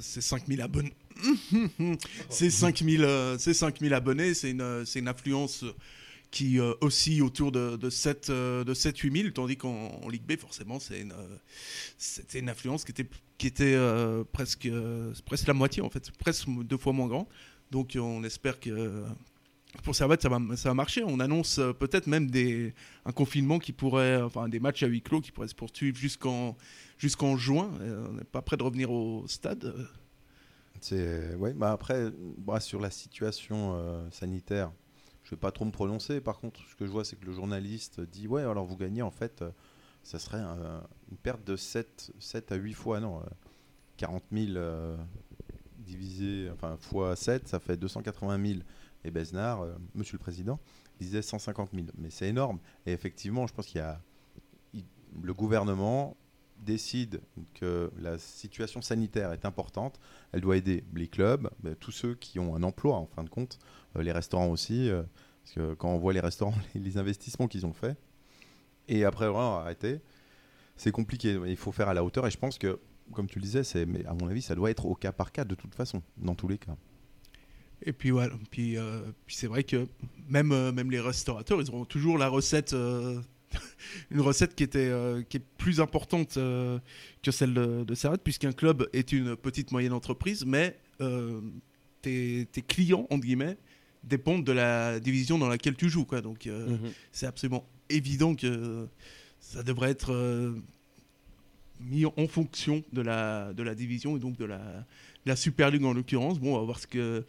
[0.00, 0.94] 5000 abonnés.
[2.28, 3.04] c'est 5000
[3.94, 5.64] abonnés, c'est une, une influence
[6.30, 10.24] qui euh, oscille autour de, de 7 euh, de 7 8 000 tandis qu'en Ligue
[10.24, 11.36] B forcément c'est une euh,
[11.96, 13.08] c'était une influence qui était
[13.38, 13.76] qui était
[14.32, 14.68] presque
[15.46, 17.28] la moitié en fait presque deux fois moins grand.
[17.70, 19.04] Donc on espère que
[19.84, 21.04] pour Servette ça va ça va marcher.
[21.04, 22.74] On annonce peut-être même des
[23.04, 27.36] un confinement qui pourrait enfin des matchs à huis clos qui pourraient se poursuivre jusqu'en
[27.36, 27.70] juin.
[28.08, 29.72] On n'est pas prêt de revenir au stade.
[30.80, 34.72] C'est bah après bah, sur la situation sanitaire
[35.28, 36.22] je ne vais pas trop me prononcer.
[36.22, 39.02] Par contre, ce que je vois, c'est que le journaliste dit Ouais, alors vous gagnez,
[39.02, 39.50] en fait, euh,
[40.02, 42.98] ça serait une perte de 7, 7 à 8 fois.
[42.98, 43.20] Non,
[43.98, 44.96] 40 euh, 000 euh,
[45.80, 48.60] divisé, enfin, fois 7, ça fait 280 000.
[49.04, 50.58] Et Besnard, monsieur le président,
[50.98, 51.88] disait 150 000.
[51.98, 52.58] Mais c'est énorme.
[52.86, 54.00] Et effectivement, je pense qu'il y a.
[55.22, 56.16] le gouvernement
[56.60, 57.20] décide
[57.54, 59.98] que la situation sanitaire est importante,
[60.32, 61.50] elle doit aider les clubs,
[61.80, 63.58] tous ceux qui ont un emploi en fin de compte,
[63.96, 65.02] euh, les restaurants aussi, euh,
[65.44, 67.96] parce que quand on voit les restaurants, les, investissements qu'ils ont faits,
[68.88, 70.00] et après vraiment arrêter,
[70.76, 71.38] c'est compliqué.
[71.46, 72.78] Il faut faire à la hauteur, et je pense que,
[73.12, 75.44] comme tu le disais, mais à mon avis, ça doit être au cas par cas
[75.44, 76.76] de toute façon, dans tous les cas.
[77.82, 79.86] Et puis voilà, puis, euh, puis c'est vrai que
[80.28, 82.74] même, même les restaurateurs, ils auront toujours la recette,
[84.10, 84.92] une recette qui, était,
[85.28, 89.92] qui est plus importante que celle de, de Servette, puisqu'un club est une petite moyenne
[89.92, 90.76] entreprise, mais
[92.02, 93.56] tes, tes, clients, entre guillemets,
[94.04, 96.04] dépendent de la division dans laquelle tu joues.
[96.04, 96.20] Quoi.
[96.20, 96.92] Donc euh, mhm.
[97.12, 98.86] c'est absolument évident que
[99.40, 100.54] ça devrait être euh,
[101.80, 104.60] mis en fonction de la, de la division et donc de la,
[105.26, 106.38] la Super League en l'occurrence.
[106.38, 107.24] Bon, on va voir ce que,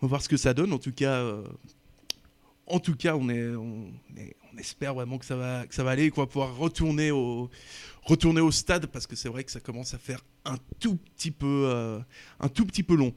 [0.00, 0.72] on va voir ce que ça donne.
[0.72, 1.44] En tout cas, euh,
[2.66, 3.28] en tout cas on,
[4.58, 7.50] espère vraiment que ça va, aller et qu'on va pouvoir retourner au,
[8.50, 12.02] stade parce que c'est vrai que ça commence à faire un tout petit peu,
[12.40, 13.14] un tout petit peu long.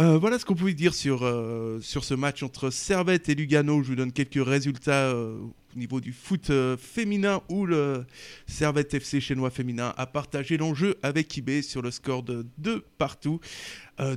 [0.00, 3.82] Euh, voilà ce qu'on pouvait dire sur, euh, sur ce match entre Servette et Lugano.
[3.82, 5.38] Je vous donne quelques résultats euh,
[5.74, 8.04] au niveau du foot féminin où le
[8.46, 13.40] Servette FC chinois féminin a partagé l'enjeu avec IB sur le score de 2 partout.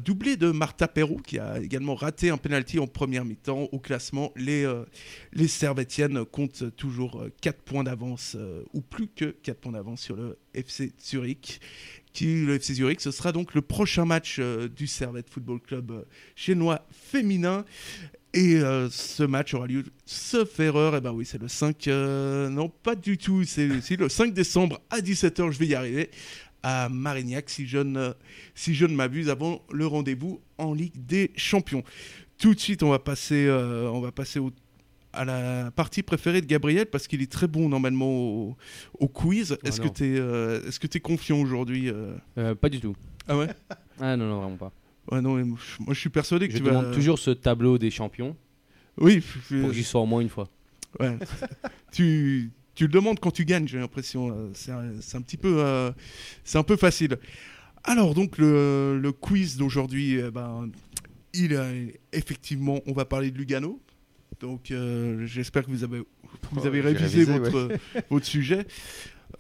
[0.04, 3.70] doublé de Martha Perrault qui a également raté un penalty en première mi-temps.
[3.72, 4.72] Au classement, les,
[5.34, 8.38] les Servettiennes comptent toujours 4 points d'avance
[8.74, 11.60] ou plus que 4 points d'avance sur le FC Zurich
[12.26, 13.02] le FC Zurich.
[13.02, 16.02] Ce sera donc le prochain match euh, du Servette Football Club euh,
[16.36, 17.66] chinois féminin.
[18.38, 21.88] Et euh, ce match aura lieu, sauf erreur, et eh ben oui, c'est le 5,
[22.52, 26.12] non pas du tout, c'est le 5 décembre à 17h, je vais y arriver,
[26.62, 28.12] à Marignac, si je ne,
[28.54, 31.84] si je ne m'abuse, avant le rendez-vous en Ligue des Champions.
[32.38, 34.52] Tout de suite, on va passer, on va passer au
[35.18, 38.56] à la partie préférée de Gabriel parce qu'il est très bon normalement
[39.00, 39.58] au, quiz.
[39.64, 42.14] Est-ce que tu es, euh, que es confiant aujourd'hui euh?
[42.38, 42.96] Euh, Pas du tout.
[43.28, 43.48] Ah ouais?
[44.00, 44.72] Ah non, non, vraiment pas.
[45.12, 45.58] Ouais, non, moi
[45.90, 48.36] je suis persuadé que je tu demande toujours ce tableau des champions.
[48.98, 49.24] Oui.
[49.50, 50.50] Pour que j'y sois au moins une fois.
[51.00, 51.18] Ouais.
[51.92, 54.52] tu, tu le demandes quand tu gagnes, j'ai l'impression.
[54.54, 55.94] C'est un, un, petit peu,
[56.44, 57.18] c'est un peu facile.
[57.84, 60.70] Alors donc le, le quiz d'aujourd'hui, eh ben,
[61.34, 61.70] il a,
[62.12, 63.80] effectivement, on va parler de Lugano.
[64.40, 66.02] Donc euh, j'espère que vous avez,
[66.52, 67.70] vous avez révisé, votre,
[68.10, 68.68] votre sujet.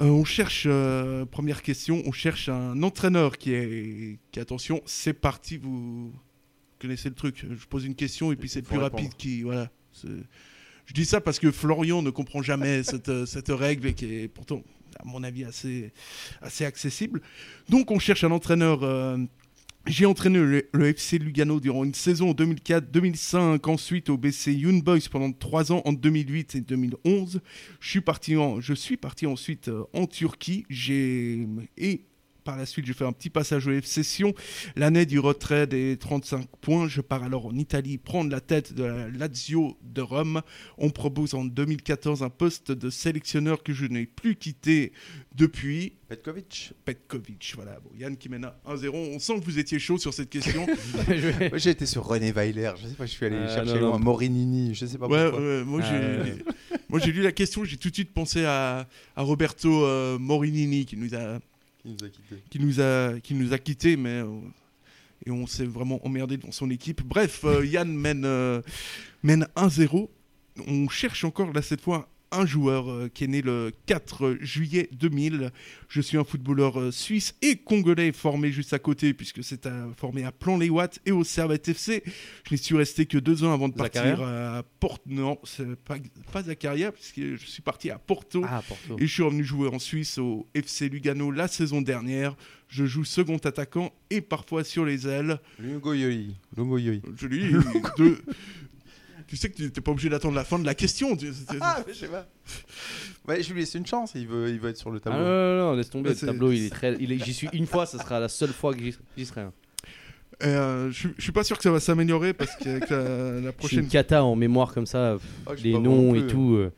[0.01, 5.13] Euh, on cherche, euh, première question, on cherche un entraîneur qui est, qui attention, c'est
[5.13, 6.13] parti, vous
[6.79, 7.45] connaissez le truc.
[7.49, 9.69] Je pose une question et puis c'est plus rapide qui, voilà.
[10.03, 14.61] Je dis ça parce que Florian ne comprend jamais cette, cette règle qui est pourtant,
[14.99, 15.91] à mon avis, assez,
[16.41, 17.21] assez accessible.
[17.69, 18.83] Donc on cherche un entraîneur
[19.87, 24.99] J'ai entraîné le, FC Lugano durant une saison en 2004-2005, ensuite au BC Young Boys
[25.09, 27.39] pendant trois ans en 2008 et 2011.
[27.79, 28.35] Je suis parti,
[29.25, 30.65] ensuite euh, en Turquie.
[32.47, 34.33] Par la suite, j'ai fait un petit passage au FC Sion.
[34.77, 38.83] L'année du retrait des 35 points, je pars alors en Italie prendre la tête de
[38.85, 40.41] la Lazio de Rome.
[40.77, 44.93] On propose en 2014 un poste de sélectionneur que je n'ai plus quitté
[45.35, 45.95] depuis.
[46.07, 47.79] Petkovic Petkovic, voilà.
[47.83, 48.91] Bon, Yann qui mène à 1-0.
[48.95, 50.65] On sent que vous étiez chaud sur cette question.
[51.49, 52.71] Moi, j'ai été sur René Weiler.
[52.81, 53.87] Je sais pas, je suis allé Euh, chercher non, non.
[53.89, 53.99] loin.
[53.99, 54.73] Morinini.
[54.73, 55.45] Je sais pas Ouais, pourquoi.
[55.45, 56.35] ouais, moi, j'ai, Euh.
[56.87, 58.87] moi j'ai lu la question, j'ai tout de suite pensé à,
[59.17, 61.39] à Roberto euh, Morinini qui nous a
[61.87, 63.21] Qui nous a quittés.
[63.21, 64.25] qui nous a mais euh,
[65.25, 67.01] et on s'est vraiment emmerdé dans son équipe.
[67.01, 68.61] Bref, euh, Yann mène euh,
[69.23, 70.09] mène 1-0.
[70.67, 74.89] On cherche encore là cette fois un joueur euh, qui est né le 4 juillet
[74.93, 75.51] 2000.
[75.89, 79.87] Je suis un footballeur euh, suisse et congolais formé juste à côté, puisque c'est à-
[79.97, 82.03] formé à Plan-les-Ouates et au Servette FC.
[82.47, 85.03] Je n'y suis resté que deux ans avant de partir à Porto.
[85.07, 85.97] Non, c'est pas,
[86.31, 88.43] pas Zakaria, puisque je suis parti à Porto.
[88.47, 88.97] Ah, Porto.
[88.99, 92.35] Et je suis revenu jouer en Suisse au FC Lugano la saison dernière.
[92.69, 95.39] Je joue second attaquant et parfois sur les ailes.
[95.57, 96.35] Lungo Yoli.
[96.57, 97.01] Lungo Yoli.
[97.17, 97.53] Je lui
[97.97, 98.17] de...
[99.27, 101.15] Tu sais que tu n'es pas obligé d'attendre la fin de la question.
[101.17, 102.25] tu- Ah, mais je sais pas.
[103.27, 104.13] Ouais, je lui laisse une chance.
[104.15, 105.19] Il veut, il veut être sur le Ah tableau.
[105.19, 105.25] non,
[105.57, 106.09] non, non, laisse tomber.
[106.11, 106.95] Ouais, le tableau, il est très.
[106.99, 108.79] il est- J'y suis une fois, ça sera la seule fois que
[109.17, 109.41] j'y serai.
[109.41, 109.53] hein.
[110.43, 113.41] Euh, je, je suis pas sûr que ça va s'améliorer parce qu'avec la, la Je
[113.43, 113.79] suis prochaine.
[113.79, 116.53] une cata en mémoire comme ça, pff, Oh, les noms et tout.
[116.57, 116.71] euh.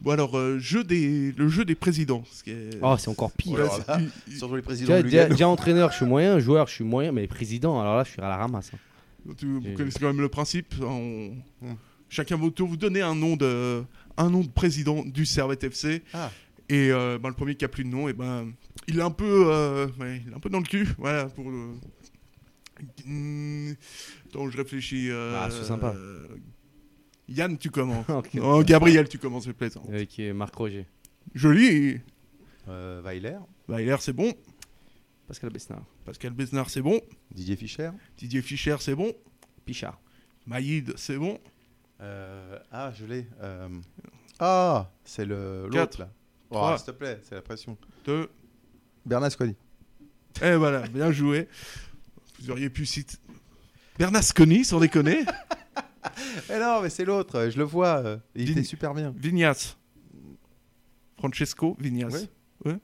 [0.00, 2.24] Bon alors euh, jeu des le jeu des présidents.
[2.30, 3.52] ce qui est- Oh, c'est encore pire.
[3.54, 4.00] Oh là là.
[4.00, 7.26] il- il- Surtout les présidents déjà entraîneur, je suis moyen, joueur, je suis moyen, mais
[7.28, 8.72] président, alors là, je suis à la ramasse.
[8.74, 8.78] hein.
[9.24, 10.74] Vous Et- connaissez quand même le principe.
[10.82, 11.74] on- Hmm.
[12.08, 13.82] Chacun votre tour, vous donnez un nom de
[14.16, 16.02] un nom de président du Servette FC.
[16.12, 16.30] Ah.
[16.68, 18.52] Et euh, ben, le premier qui a plus de nom, et ben
[18.86, 21.50] il est un peu euh, ouais, il est un peu dans le cul, voilà pour.
[21.50, 21.74] le-
[24.28, 25.10] Attends, je réfléchis.
[25.10, 25.94] euh, Ah, c'est sympa.
[27.28, 28.06] Yann, tu commences.
[28.42, 29.82] Oh, Gabriel, tu commences, c'est plaisant.
[29.88, 30.86] Avec euh, Marc Roger,
[31.34, 32.00] Joli.
[32.68, 33.36] Euh, Weiler.
[33.68, 34.32] Weiler, c'est bon.
[35.26, 37.00] Pascal Besnard, Pascal Besnard, c'est bon.
[37.30, 37.90] Didier Fischer.
[38.18, 39.12] Didier Fischer, c'est bon.
[39.64, 39.98] Pichard.
[40.46, 41.40] Maïd, c'est bon.
[42.00, 43.26] Euh, ah, je l'ai.
[43.40, 43.68] Euh,
[44.38, 45.98] Ah, c'est le Quatre.
[45.98, 46.10] l'autre là.
[46.50, 46.76] Oh, Trois.
[46.78, 47.78] S'il te plaît, c'est la pression.
[48.04, 48.28] Deux.
[49.06, 49.54] Bernasconi.
[50.42, 51.48] Et voilà, bien joué.
[52.40, 53.16] Vous auriez pu citer.
[53.98, 55.24] Bernasconi, sans déconner.
[56.50, 57.96] Eh non, mais c'est l'autre, je le vois.
[58.04, 59.12] euh, Il Vin- était super bien.
[59.16, 59.76] Vignas.
[61.18, 62.10] Francesco Vignas.
[62.10, 62.72] Ouais.
[62.72, 62.78] Ouais.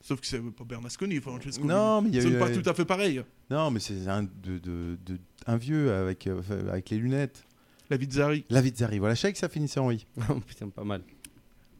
[0.00, 1.64] Sauf que c'est pas Bernasconi, Francesco.
[1.66, 2.38] Non, mais il y a eu.
[2.38, 3.22] pas euh, tout à fait pareil.
[3.50, 6.40] Non, mais c'est un, de, de- de- un vieux avec, euh,
[6.70, 7.44] avec les lunettes.
[7.90, 8.44] La Vizzari.
[8.50, 8.98] La Vizzari.
[8.98, 10.06] Voilà, je savais que ça finissait en I.
[10.46, 11.02] Putain, pas mal.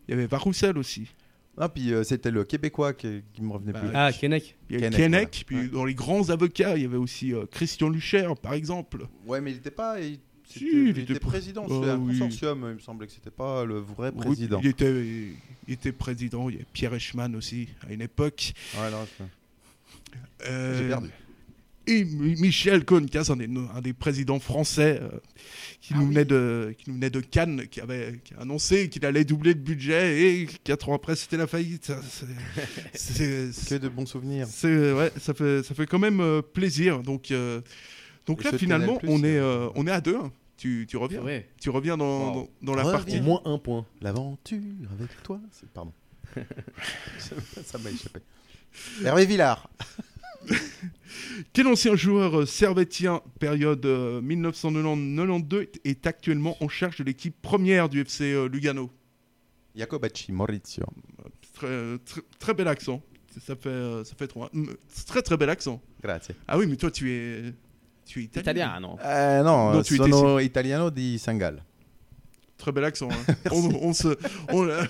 [0.08, 1.06] Il y avait Baroussel aussi.
[1.60, 3.90] Ah, puis euh, c'était le Québécois qui, qui me revenait Bah, plus.
[3.92, 4.56] Ah, Kenek.
[4.70, 7.46] Il y avait Keinec, Keinec, puis dans les grands avocats, il y avait aussi euh,
[7.50, 9.06] Christian Lucher, par exemple.
[9.26, 10.00] Ouais, mais il était pas.
[10.00, 11.66] Il, Si, il il était était pr- président.
[11.68, 12.18] Ah, C'était un oui.
[12.18, 12.66] consortium.
[12.70, 14.60] Il me semblait que c'était pas le vrai Oui, président.
[14.62, 15.04] il, était,
[15.66, 16.48] il était président.
[16.48, 18.54] Il y avait Pierre Eschmann aussi, à une époque.
[18.76, 19.24] Ouais, non, je-
[20.48, 21.08] Euh, J'ai perdu.
[21.86, 25.08] Et Mi- Michel Conecas, un des, un des présidents français euh,
[25.80, 28.90] qui, Ah nous venait de, qui nous venait de Cannes, qui, avait, qui a annoncé
[28.90, 31.90] qu'il allait doubler le budget et quatre ans après c'était la faillite.
[32.94, 34.46] C'est- de bons souvenirs.
[34.50, 37.02] c'est- ouais, ça, fait, ça fait quand même euh, plaisir.
[37.02, 37.60] Donc, euh,
[38.28, 40.16] donc Et là, finalement, on est, euh, euh, on est à deux.
[40.16, 40.30] hein.
[40.56, 41.48] Tu, tu reviens, Ouais.
[41.60, 42.34] tu reviens dans, Wow.
[42.34, 42.98] dans, dans la Reviens.
[42.98, 43.18] partie.
[43.18, 43.84] Au moins un point.
[44.00, 44.58] L'aventure
[44.98, 45.40] avec toi.
[45.52, 45.92] c'est- Pardon.
[47.64, 48.20] ça m'a échappé.
[49.04, 49.68] Hervé Villard.
[51.52, 57.88] Quel ancien joueur euh, servettien, période euh, 1990-92, est actuellement en charge de l'équipe première
[57.88, 58.90] du FC Lugano?
[59.74, 60.84] Jacobacci, Maurizio.
[61.54, 63.00] très, très, très bel accent.
[63.40, 64.50] Ça fait, ça fait trois.
[65.06, 65.80] Très très bel accent.
[66.02, 66.32] Grazie.
[66.48, 67.54] Ah oui, mais toi tu es,
[68.08, 68.40] tu es italien.
[68.42, 71.62] Italien, non Eh no, No, sono italiano di Sangal.
[72.56, 73.08] Très bel accent.
[73.12, 73.34] hein.
[73.52, 74.08] on, on se,
[74.50, 74.82] on, euh,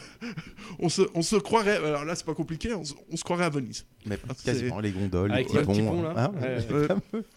[0.78, 1.76] on se, on se croirait.
[1.76, 2.72] Alors là, c'est pas compliqué.
[2.72, 3.84] On se, on se croirait à Venise.
[4.06, 6.14] Mais Ah, quasiment les gondoles, Avec les ponts, pont, là.
[6.16, 6.32] hein.
[6.40, 6.66] Ouais.
[7.14, 7.22] Ouais.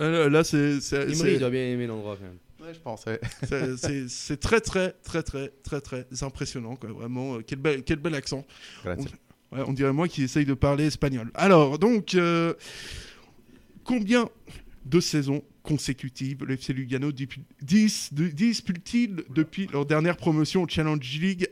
[0.00, 2.38] Euh, Là, c'est, Imri, il doit bien aimer l'endroit quand même.
[2.60, 3.04] Ouais, je pense.
[3.06, 3.20] ouais.
[4.08, 6.74] c'est- très très très très très très impressionnant.
[6.74, 6.90] Quoi.
[6.90, 8.44] Vraiment, euh, quel bel, quel bel accent.
[8.84, 8.96] Ouais,
[9.52, 11.30] on dirait moi qui essaye de parler espagnol.
[11.34, 12.54] Alors, donc, euh,
[13.84, 14.28] combien
[14.84, 17.10] de saisons consécutives le FC Lugano
[17.62, 21.48] dispute-t-il depuis leur dernière promotion au Challenge League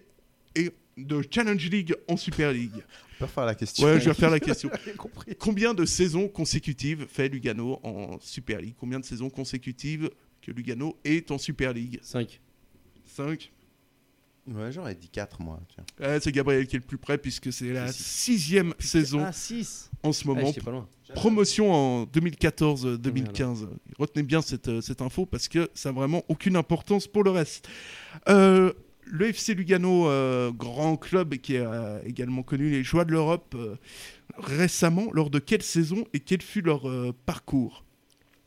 [0.55, 2.73] et de Challenge League en Super League?
[2.77, 3.87] On peut refaire la question.
[3.87, 4.71] Ouais, je vais refaire la question.
[5.39, 8.75] Combien de saisons consécutives fait Lugano en Super League?
[8.79, 10.11] Combien de saisons consécutives
[10.43, 12.01] que Lugano est en Super League?
[12.03, 12.41] 5.
[13.07, 13.53] 5
[14.49, 15.61] Ouais, j'aurais dit 4 moi.
[16.21, 20.13] c'est Gabriel qui est le plus près puisque c'est la sixième saison Ah, 6 en
[20.13, 20.53] ce moment.
[20.65, 20.89] pas loin.
[21.15, 23.69] Promotion en 2014-2015.
[23.99, 27.31] Retenez bien cette, euh, cette info parce que ça n'a vraiment aucune importance pour le
[27.31, 27.69] reste.
[28.29, 28.73] Euh,
[29.05, 33.77] le FC Lugano, euh, grand club qui a également connu les joies de l'Europe euh,
[34.39, 37.85] récemment, lors de quelle saison et quel fut leur euh, parcours?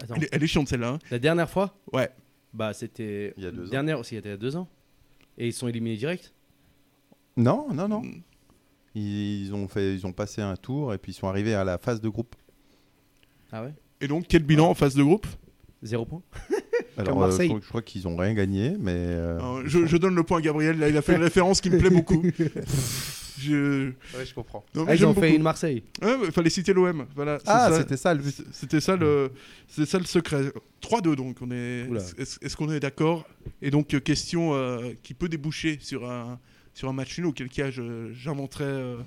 [0.01, 0.15] Attends.
[0.15, 0.89] elle, est- elle est chiante celle-là.
[0.89, 0.99] hein.
[1.11, 1.77] La dernière fois?
[1.93, 2.09] Ouais.
[2.53, 3.33] Bah, c'était.
[3.37, 3.71] Il y a deux ans.
[3.71, 4.67] Dernière aussi, il y a deux ans.
[5.37, 6.33] Et ils sont éliminés direct?
[7.37, 8.01] Non, non, non.
[8.01, 8.21] Mm.
[8.97, 11.77] Ils ont, fait, ils ont passé un tour et puis ils sont arrivés à la
[11.77, 12.35] phase de groupe.
[13.51, 13.73] Ah ouais?
[14.01, 15.27] Et donc, quel bilan en phase de groupe?
[15.83, 16.21] Zéro point
[16.97, 17.47] Alors, Comme euh, Marseille.
[17.47, 18.93] je, crois- je crois qu'ils ont rien gagné, mais.
[18.95, 21.59] euh, Alors, je, je donne le point à Gabriel, là, il a fait une référence
[21.59, 22.23] qui me plaît beaucoup.
[23.39, 23.87] je...
[24.15, 24.65] Ouais, je comprends.
[24.73, 25.83] Non, Ah, ils ont fait une Marseille.
[26.01, 27.05] Ouais, il fallait citer l'OM.
[27.15, 27.79] Voilà, Ah, ça.
[27.79, 28.35] c'était ça le but.
[28.51, 29.31] C'était ça le,
[29.67, 30.51] c'est ça le secret.
[30.81, 31.37] 3-2 donc.
[31.41, 31.87] On est.
[31.89, 32.01] Oula.
[32.17, 33.27] Est-ce qu'on est d'accord?
[33.61, 36.39] Et donc euh, question euh, qui peut déboucher sur un
[36.73, 37.27] sur un match nul.
[37.27, 38.97] Auquel cas je- j'inventerai euh,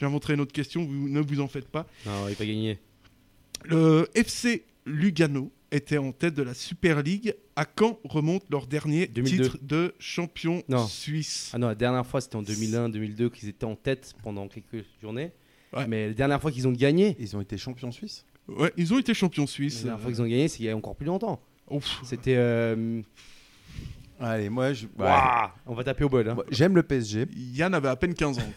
[0.00, 0.84] j'inventerai une autre question.
[0.84, 1.86] Vous, ne vous en faites pas.
[2.06, 2.78] Non, il n'a pas gagné.
[3.64, 7.34] Le FC Lugano était en tête de la Super League.
[7.56, 9.42] À quand remonte leur dernier 2002.
[9.44, 10.86] titre de champion Non.
[10.86, 11.50] suisse?
[11.54, 15.32] Ah non, la dernière fois, c'était en 2001-2002 qu'ils étaient en tête pendant quelques journées.
[15.76, 15.86] Ouais.
[15.86, 18.24] Mais la dernière fois qu'ils ont gagné, Ils ont été champions suisses?
[18.48, 19.82] Ouais, ils ont été champions la suisses.
[19.84, 21.38] dernière fois qu'ils ont gagné, c'est il y a encore plus longtemps.
[21.70, 22.00] Ouf.
[22.04, 22.36] C'était.
[22.36, 23.02] euh,
[24.20, 24.86] Allez, moi, je...
[24.98, 25.10] ouais.
[25.66, 26.28] On va taper au bol.
[26.28, 26.36] Hein.
[26.50, 27.26] J'aime le PSG.
[27.36, 28.52] Yann avait à peine 15 ans.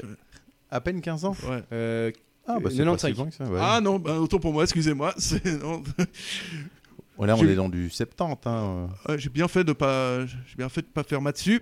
[0.72, 1.36] À peine 15 ans?
[1.44, 1.62] Ouais.
[1.74, 2.12] Euh,
[2.48, 3.12] Ah, bah, Euh, c'est pas 95.
[3.12, 3.60] si loin que ça, ouais.
[3.62, 5.14] Ah non, bah, autant pour moi, excusez-moi.
[7.22, 8.48] Oh, là, on est dans du 70.
[8.48, 8.90] Hein.
[9.08, 11.62] Ouais, j'ai bien fait de pas, j'ai bien fait de pas faire maths dessus.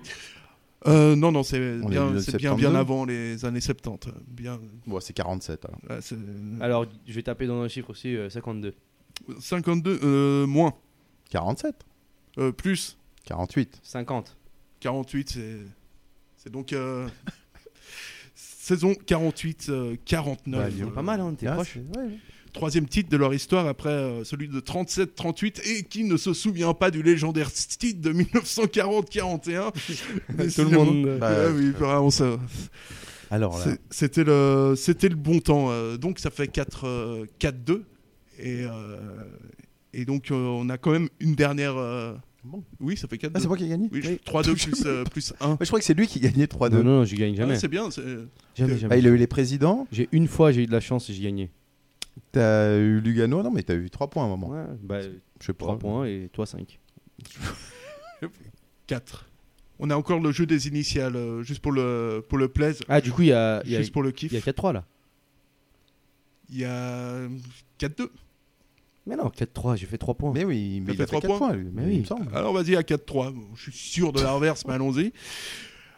[0.88, 2.76] Euh, non, non, c'est bien, du c'est bien, bien 72.
[2.78, 4.12] avant les années 70.
[4.28, 4.58] Bien,
[4.88, 5.66] Bon, c'est 47.
[5.66, 5.80] Alors.
[5.90, 6.16] ouais, c'est-
[6.62, 8.74] Alors, je vais taper dans un chiffre aussi, euh, 52.
[9.42, 10.74] 52 euh, moins,
[11.30, 11.76] 47
[12.38, 14.38] euh, plus 48 50.
[14.80, 15.58] 48, c'est,
[16.38, 17.06] c'est donc euh,
[18.36, 20.64] saison 48, euh, 49.
[20.64, 21.74] Ouais, Lyon, pas mal, hein, t'es Ah, proche.
[21.74, 22.18] c'est- ouais, ouais.
[22.54, 26.74] Troisième titre de leur histoire après euh, celui de 37-38 et qui ne se souvient
[26.74, 29.72] pas du légendaire titre de 1940-41.
[30.56, 31.06] Tout le monde.
[31.08, 31.72] euh, Bah, oui.
[33.32, 35.68] Alors C'était le, c'était le bon temps.
[35.70, 37.84] euh, donc ça fait 4, euh, 4-2.
[38.40, 38.98] Et, euh,
[39.94, 41.78] et donc euh, on a quand même une dernière.
[41.78, 42.14] euh,
[42.46, 42.64] Bon.
[42.80, 43.32] Oui, ça fait 4-2.
[43.34, 45.50] ah, c'est moi qui ai gagné Oui, 3-2 plus, euh, plus 1.
[45.52, 46.70] Ouais, Je crois que c'est lui qui gagnait 3-2.
[46.72, 47.60] Non, non, non, je gagne jamais.
[47.60, 47.90] c'est bien.
[47.90, 48.24] jamais,
[48.58, 48.88] Ah, jamais.
[48.96, 49.88] Ah, il a eu les présidents.
[49.92, 51.52] J'ai une fois, j'ai eu de la chance et j'ai gagné.
[52.32, 53.42] T'as eu Lugano.
[53.44, 54.50] Non, mais t'as eu 3 points à un moment.
[54.50, 55.80] Ouais, bah, Je sais 3 pas.
[55.80, 56.80] points et toi 5.
[58.88, 59.26] 4.
[59.82, 62.82] On a encore le jeu des initiales, euh, juste pour le, pour le plaise.
[62.90, 64.32] Ah, du coup, il y a, y a, juste pour le kiff.
[64.34, 64.86] il y a 4-3 là.
[66.50, 67.28] Il y a
[67.80, 68.10] 4-2.
[69.08, 70.34] Mais non, 4-3, j'ai fait 3 points.
[70.34, 71.70] Mais oui, mais il a fait fait trois 4 points points, lui.
[71.72, 72.00] Mais il oui.
[72.00, 72.28] me semble.
[72.36, 73.34] Alors vas-y à 4-3.
[73.34, 75.14] Bon, Je suis sûr de la reverse, mais allons-y.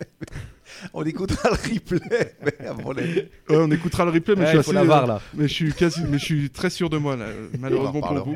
[0.94, 2.36] On écoutera le replay.
[2.44, 3.04] mais avant les-
[3.50, 5.22] Ouais, on écoutera le replay, mais, Ouais, je, suis assez, là.
[5.36, 7.28] mais je suis quasi, mais je suis très sûr de moi là,
[7.60, 8.36] malheureusement pour vous.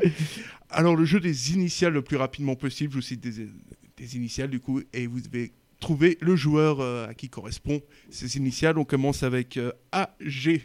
[0.70, 3.48] Alors le jeu des initiales le plus rapidement possible, je vous cite des,
[3.96, 8.36] des initiales du coup, et vous devez trouver le joueur euh, à qui correspond ces
[8.36, 8.78] initiales.
[8.78, 10.60] On commence avec euh, AG.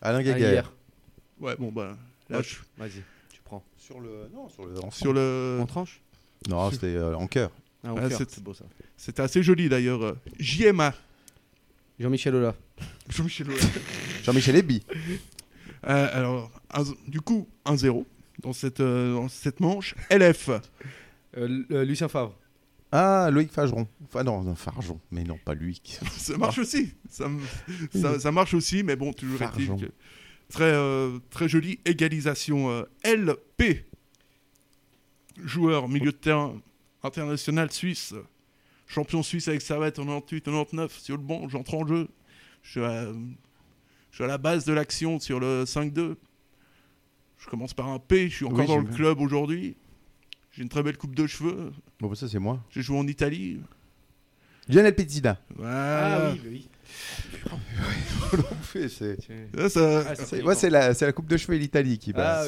[0.00, 0.72] Alain Gaguerre.
[1.40, 1.96] Ouais, bon bah
[2.30, 2.42] là, Ouais.
[2.44, 3.62] je- Vas-y, tu prends.
[3.76, 4.30] Sur le.
[4.32, 4.74] Non, sur le.
[4.92, 6.00] sur le, En tranche
[6.48, 7.50] Non, c'était euh, en cœur.
[7.84, 8.64] Ah, au Ah, cœur, c'est- c'est beau ça.
[8.96, 10.02] c'était assez joli d'ailleurs.
[10.02, 10.94] euh, JMA.
[12.00, 12.54] Jean-Michel Ola.
[13.08, 13.68] Jean-Michel Aulas.
[14.24, 14.82] Jean-Michel Eby.
[15.86, 18.04] Euh, alors, un- du coup, 1-0
[18.42, 19.94] dans cette, euh, dans cette manche.
[20.10, 20.50] LF.
[21.36, 22.36] Euh, euh, Lucien Favre.
[22.90, 23.86] Ah, Loïc Fageron.
[24.04, 24.98] Enfin, non, non, Fargeon.
[25.10, 25.80] Mais non, pas lui.
[26.16, 26.94] Ça marche aussi.
[27.10, 27.40] Ça, m-
[27.94, 29.90] ça, ça marche aussi, mais bon, toujours est-il que
[30.48, 32.70] très, euh, très jolie égalisation.
[32.70, 33.84] euh, LP.
[35.44, 36.60] Joueur, milieu de terrain,
[37.02, 38.14] international suisse.
[38.86, 40.88] Champion suisse avec Servette en 98-99.
[41.00, 42.08] Sur le banc, j'entre en jeu.
[42.62, 43.04] Je suis, à,
[44.10, 46.16] je suis à la base de l'action sur le 5-2.
[47.38, 48.28] Je commence par un P.
[48.28, 48.94] Je suis encore Oui, dans j'ai le vu.
[48.96, 49.76] club aujourd'hui.
[50.52, 51.72] J'ai une très belle coupe de cheveux.
[52.00, 52.64] Bon, bah, ça, c'est moi.
[52.70, 53.60] J'ai joué en Italie.
[54.68, 55.38] Lionel Pezzina.
[55.56, 56.34] Voilà.
[56.46, 56.68] oui.
[58.32, 58.86] Ah, fait
[60.36, 60.54] ouais, longtemps.
[60.54, 62.42] c'est la, c'est la Coupe de cheveux et l'Italie qui bat.
[62.44, 62.46] Ah,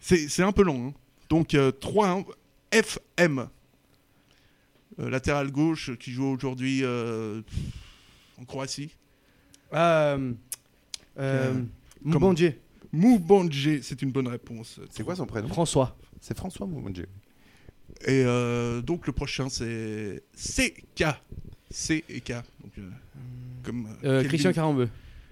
[0.00, 0.88] c'est- un peu long.
[0.88, 0.94] hein.
[1.28, 2.24] Donc euh, 3-1,
[2.72, 3.48] FM.
[5.00, 7.42] Euh, latéral gauche qui joue aujourd'hui euh,
[8.40, 8.90] en Croatie.
[9.72, 10.32] Ah, euh,
[11.18, 11.54] euh,
[12.04, 12.52] Mbondje.
[12.92, 14.80] Moubandje, c'est une bonne réponse.
[14.90, 15.48] C'est quoi son prénom?
[15.48, 15.96] François.
[16.20, 17.06] C'est François Moumondje.
[18.06, 21.04] Et euh, donc le prochain c'est CK.
[21.70, 22.32] C et K.
[22.62, 22.88] Donc, euh,
[23.64, 24.22] comme, Euh.
[24.24, 24.88] Christian Carambeu.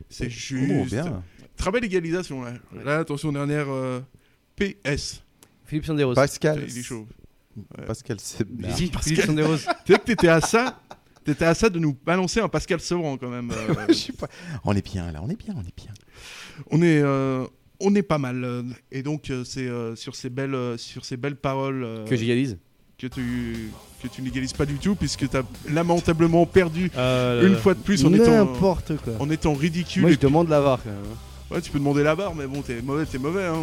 [0.09, 0.71] C'est juste.
[0.73, 1.23] Oh, bien.
[1.57, 2.55] Très belle égalisation là.
[2.85, 4.01] Là, attention, dernière euh,
[4.57, 5.23] PS.
[5.67, 6.15] Philippe Sanderos.
[6.15, 6.65] Pascal.
[6.69, 7.07] Il est chaud.
[7.86, 9.57] Pascal, Philippe Sanderos.
[9.84, 10.78] Tu sais que t'étais à ça
[11.24, 13.50] T'étais à ça de nous balancer un Pascal Sevran quand même.
[13.53, 14.26] euh, Je sais pas.
[14.64, 15.92] On est bien là, on est bien, on est bien.
[16.70, 17.46] on est, euh,
[17.78, 18.64] on est pas mal.
[18.90, 22.59] Et donc euh, c'est euh, sur ces belles, sur ces belles paroles euh, Que j'égalise
[22.98, 23.68] que tu
[24.00, 28.05] que tu n'égalises pas du tout puisque tu as lamentablement perdu une fois de plus
[28.05, 29.14] en étant N'importe quoi.
[29.20, 30.03] en étant ridicule.
[30.03, 31.00] Moi, et je demande la VAR quand même.
[31.53, 33.44] Ouais, tu peux demander la barre, mais bon, t'es mauvais, t'es mauvais.
[33.44, 33.55] Hein,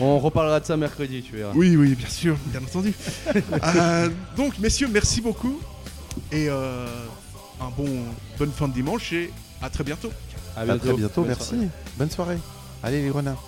[0.00, 0.20] on Ouais.
[0.20, 1.52] reparlera de ça mercredi, tu verras.
[1.54, 2.92] Oui, oui, bien sûr, bien entendu.
[3.76, 5.58] Euh, donc, messieurs, merci beaucoup.
[6.30, 6.86] Et euh,
[7.60, 7.88] un bon,
[8.38, 9.30] bonne fin de dimanche et
[9.62, 10.10] à très bientôt.
[10.56, 11.48] À très bientôt, Bonne merci.
[11.50, 11.68] soirée.
[11.98, 12.38] Bonne soirée.
[12.82, 13.42] Allez les renards.